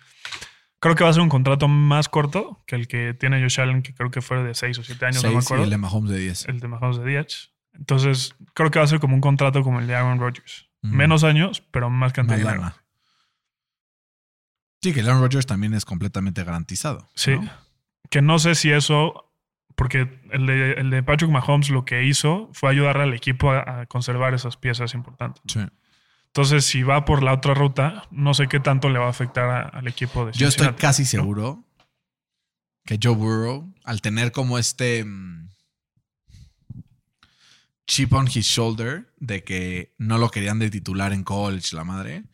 [0.83, 3.83] creo que va a ser un contrato más corto que el que tiene Josh Allen,
[3.83, 5.65] que creo que fue de 6 o 7 años, no me Seis y acuerdo.
[5.65, 6.49] el de Mahomes de 10.
[6.49, 7.53] el de Mahomes de 10.
[7.75, 10.69] Entonces, creo que va a ser como un contrato como el de Aaron Rodgers.
[10.83, 10.97] Mm.
[10.97, 12.75] Menos años, pero más cantidad de dinero.
[14.83, 17.09] Sí, que Aaron Rodgers también es completamente garantizado.
[17.15, 17.37] Sí.
[17.37, 17.49] ¿no?
[18.11, 19.33] Que no sé si eso,
[19.77, 23.83] porque el de, el de Patrick Mahomes lo que hizo fue ayudar al equipo a,
[23.83, 25.43] a conservar esas piezas importantes.
[25.47, 25.61] Sí.
[26.35, 29.49] Entonces, si va por la otra ruta, no sé qué tanto le va a afectar
[29.51, 31.09] a- al equipo de Yo estoy Cincinnati, casi ¿no?
[31.09, 31.65] seguro
[32.87, 35.49] que Joe Burrow, al tener como este mm,
[37.87, 42.25] chip on his shoulder de que no lo querían de titular en college, la madre,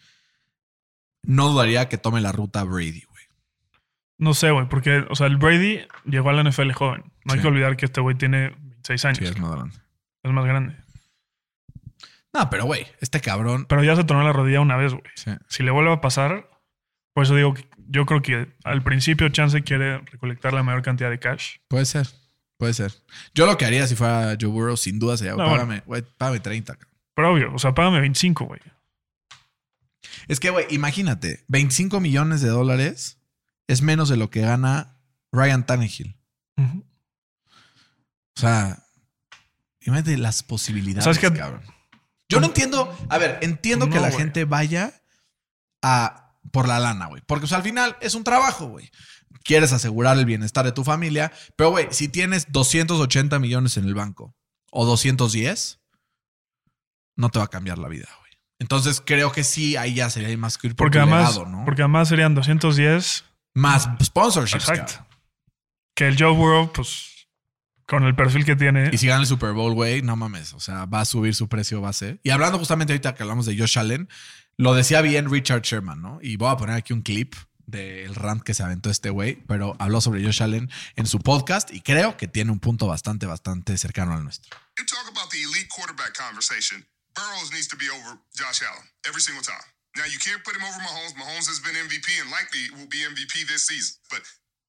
[1.25, 3.25] no dudaría que tome la ruta Brady, güey.
[4.19, 7.05] No sé, güey, porque, o sea, el Brady llegó a la NFL joven.
[7.25, 9.19] No hay que olvidar que este güey tiene 26 años.
[9.19, 9.77] Sí, es más grande.
[10.23, 10.77] es más grande.
[12.35, 13.67] No, pero güey, este cabrón.
[13.69, 15.05] Pero ya se tronó la rodilla una vez, güey.
[15.15, 15.31] Sí.
[15.49, 16.49] Si le vuelve a pasar,
[17.15, 21.09] por eso digo que yo creo que al principio Chance quiere recolectar la mayor cantidad
[21.11, 21.57] de cash.
[21.69, 22.07] Puede ser,
[22.59, 22.93] puede ser.
[23.35, 26.41] Yo lo que haría si fuera Joe Burrow, sin duda, sería, No, págame, güey, págame
[26.41, 26.75] 30.
[26.75, 26.95] cabrón.
[27.15, 28.61] Pero obvio, o sea, págame 25, güey.
[30.29, 33.19] Es que, güey, imagínate, 25 millones de dólares
[33.67, 34.99] es menos de lo que gana
[35.33, 36.17] Ryan Tannehill.
[36.59, 38.85] O sea,
[39.81, 41.33] imagínate las posibilidades, ¿Sabes qué?
[41.33, 41.63] cabrón.
[42.29, 44.21] Yo no entiendo, a ver, entiendo que la güey.
[44.21, 44.93] gente vaya
[45.83, 47.23] a por la lana, güey.
[47.27, 48.91] Porque sea, al final es un trabajo, güey.
[49.45, 53.95] Quieres asegurar el bienestar de tu familia, pero güey, si tienes 280 millones en el
[53.95, 54.35] banco
[54.71, 55.81] o 210,
[57.17, 58.33] no te va a cambiar la vida, güey.
[58.59, 61.65] Entonces creo que sí, ahí ya sería más que ir por Porque además, legado, ¿no?
[61.65, 63.25] porque además serían 210.
[63.55, 64.69] Más sponsorships.
[64.69, 65.07] Exacto.
[65.95, 67.08] Que el Joe Burrow, pues,
[67.89, 68.91] con el perfil que tiene.
[68.93, 70.53] Y si gana el Super Bowl, güey, no mames.
[70.53, 72.21] O sea, va a subir su precio base.
[72.23, 74.09] Y hablando justamente ahorita que hablamos de Josh Allen,
[74.59, 76.19] lo decía bien Richard Sherman, ¿no?
[76.21, 77.35] Y voy a poner aquí un clip
[77.65, 81.73] del rant que se aventó este güey, pero habló sobre Josh Allen en su podcast
[81.73, 84.55] y creo que tiene un punto bastante, bastante cercano al nuestro.
[84.79, 86.87] You talk about the elite quarterback conversation.
[87.15, 89.65] Burrows needs to be over Josh Allen every single time.
[89.97, 91.17] Now you can't put him over Mahomes.
[91.17, 93.97] Mahomes has been MVP and likely will be MVP this season.
[94.11, 94.23] But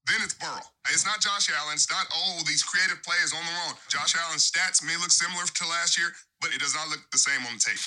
[0.10, 0.66] then it's Burrow.
[0.90, 1.78] It's not Josh Allen.
[1.78, 3.78] It's not, oh, these creative players on their own.
[3.94, 6.10] Josh Allen's stats may look similar to last year,
[6.42, 7.80] but it does not look the same on the tape.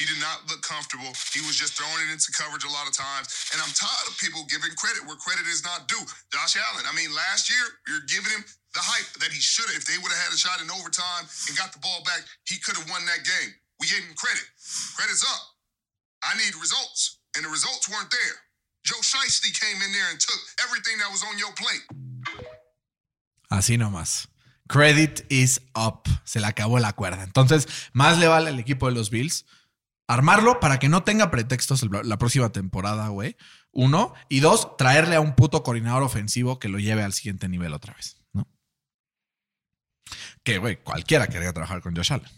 [0.00, 1.12] He did not look comfortable.
[1.32, 3.52] He was just throwing it into coverage a lot of times.
[3.52, 6.00] And I'm tired of people giving credit where credit is not due.
[6.32, 9.76] Josh Allen, I mean, last year, you're giving him the hype that he should have.
[9.76, 12.56] If they would have had a shot in overtime and got the ball back, he
[12.56, 13.52] could have won that game.
[13.76, 14.44] We gave him credit.
[14.96, 15.42] Credit's up.
[16.24, 17.20] I need results.
[17.36, 18.36] And the results weren't there.
[18.84, 21.84] Joe Shiesty came in there and took everything that was on your plate.
[23.50, 24.28] Así nomás.
[24.68, 26.08] Credit is up.
[26.24, 27.24] Se le acabó la cuerda.
[27.24, 29.44] Entonces, más le vale al equipo de los Bills
[30.06, 33.36] armarlo para que no tenga pretextos la próxima temporada, güey.
[33.72, 34.14] Uno.
[34.28, 37.94] Y dos, traerle a un puto coordinador ofensivo que lo lleve al siguiente nivel otra
[37.94, 38.48] vez, ¿no?
[40.42, 42.28] Que, güey, cualquiera quería trabajar con Josh Allen.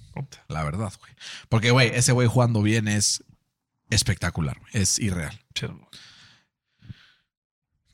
[0.49, 1.13] La verdad, güey.
[1.49, 3.25] Porque, güey, ese güey jugando bien es
[3.91, 4.59] espectacular.
[4.59, 4.71] güey.
[4.75, 5.39] Es irreal.
[5.55, 5.89] Chido.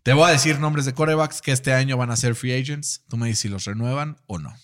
[0.09, 3.05] Te voy a decir nombres de corebacks que este año van a ser free agents.
[3.11, 4.55] Tú me dices si los renuevan o no.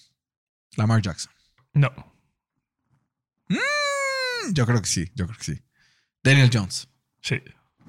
[0.74, 1.30] Lamar Jackson.
[1.74, 1.90] No.
[3.51, 5.62] Mm, Yo creo que sí, yo creo que sí.
[6.22, 6.88] Daniel Jones.
[7.20, 7.42] Sí.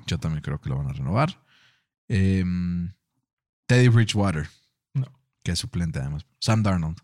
[0.05, 1.41] Yo también creo que lo van a renovar.
[2.09, 2.93] Em,
[3.67, 4.49] Teddy Bridgewater,
[4.93, 5.07] No.
[5.41, 6.25] que es suplente además.
[6.41, 6.97] Sam Darnold.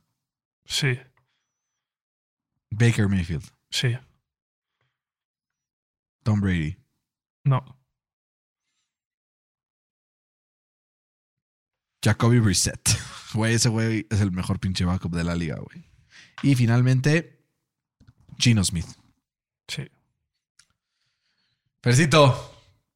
[0.66, 1.00] Sí.
[2.72, 3.50] Baker Mayfield.
[3.70, 3.98] Sí.
[6.24, 6.76] Tom Brady.
[7.46, 7.81] No.
[12.04, 12.82] Jacoby Brissett.
[13.34, 15.88] Güey, ese güey es el mejor pinche backup de la liga, güey.
[16.44, 17.46] Y finalmente,
[18.38, 18.86] Gino Smith.
[19.70, 19.88] Sí.
[21.82, 22.54] Fercito,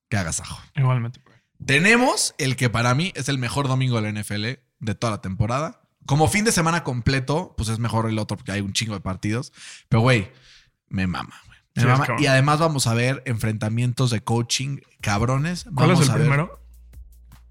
[0.10, 0.62] que agasajo.
[0.76, 1.22] Igualmente.
[1.26, 1.38] güey.
[1.66, 4.44] Tenemos el que para mí es el mejor domingo de la NFL
[4.80, 5.82] de toda la temporada.
[6.06, 9.00] Como fin de semana completo, pues es mejor el otro porque hay un chingo de
[9.02, 9.54] partidos.
[9.90, 10.32] Pero, güey,
[10.90, 11.58] me mama, güey.
[11.76, 12.08] Me Sí, mama.
[12.20, 15.64] Y además vamos a ver enfrentamientos de coaching cabrones.
[15.64, 16.60] ¿Cuál Vamos es el a ver- primero?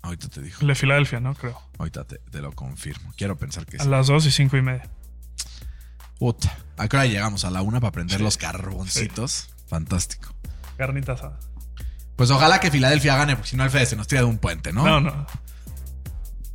[0.05, 0.59] Ahorita te digo.
[0.61, 1.35] El de Filadelfia, ¿no?
[1.35, 1.59] Creo.
[1.79, 3.13] Ahorita te, te lo confirmo.
[3.17, 3.89] Quiero pensar que A sí.
[3.89, 4.89] las dos y cinco y media.
[6.19, 6.57] Puta.
[6.77, 7.45] ¿A qué hora llegamos?
[7.45, 8.23] A la una para prender Sí.
[8.23, 9.49] los carboncitos.
[9.67, 10.35] Fantástico.
[10.77, 11.39] Carnita asada.
[12.17, 14.39] Pues ojalá que Filadelfia gane, porque si no el Fede se nos tira de un
[14.39, 14.85] puente, ¿no?
[14.85, 15.27] No, no.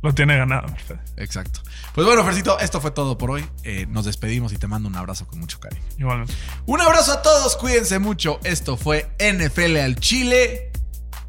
[0.02, 1.00] Lo tiene ganado, Fede.
[1.16, 1.60] Exacto.
[1.94, 3.44] Pues bueno, Fercito, esto fue todo por hoy.
[3.64, 5.82] Eh, nos despedimos y te mando un abrazo con mucho cariño.
[5.98, 6.32] Igualmente.
[6.66, 8.40] Un abrazo a todos, cuídense mucho.
[8.44, 10.70] Esto fue NFL al Chile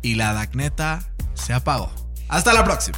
[0.02, 1.04] y la Dagneta
[1.34, 1.92] se apagó.
[2.32, 2.98] Hasta la próxima.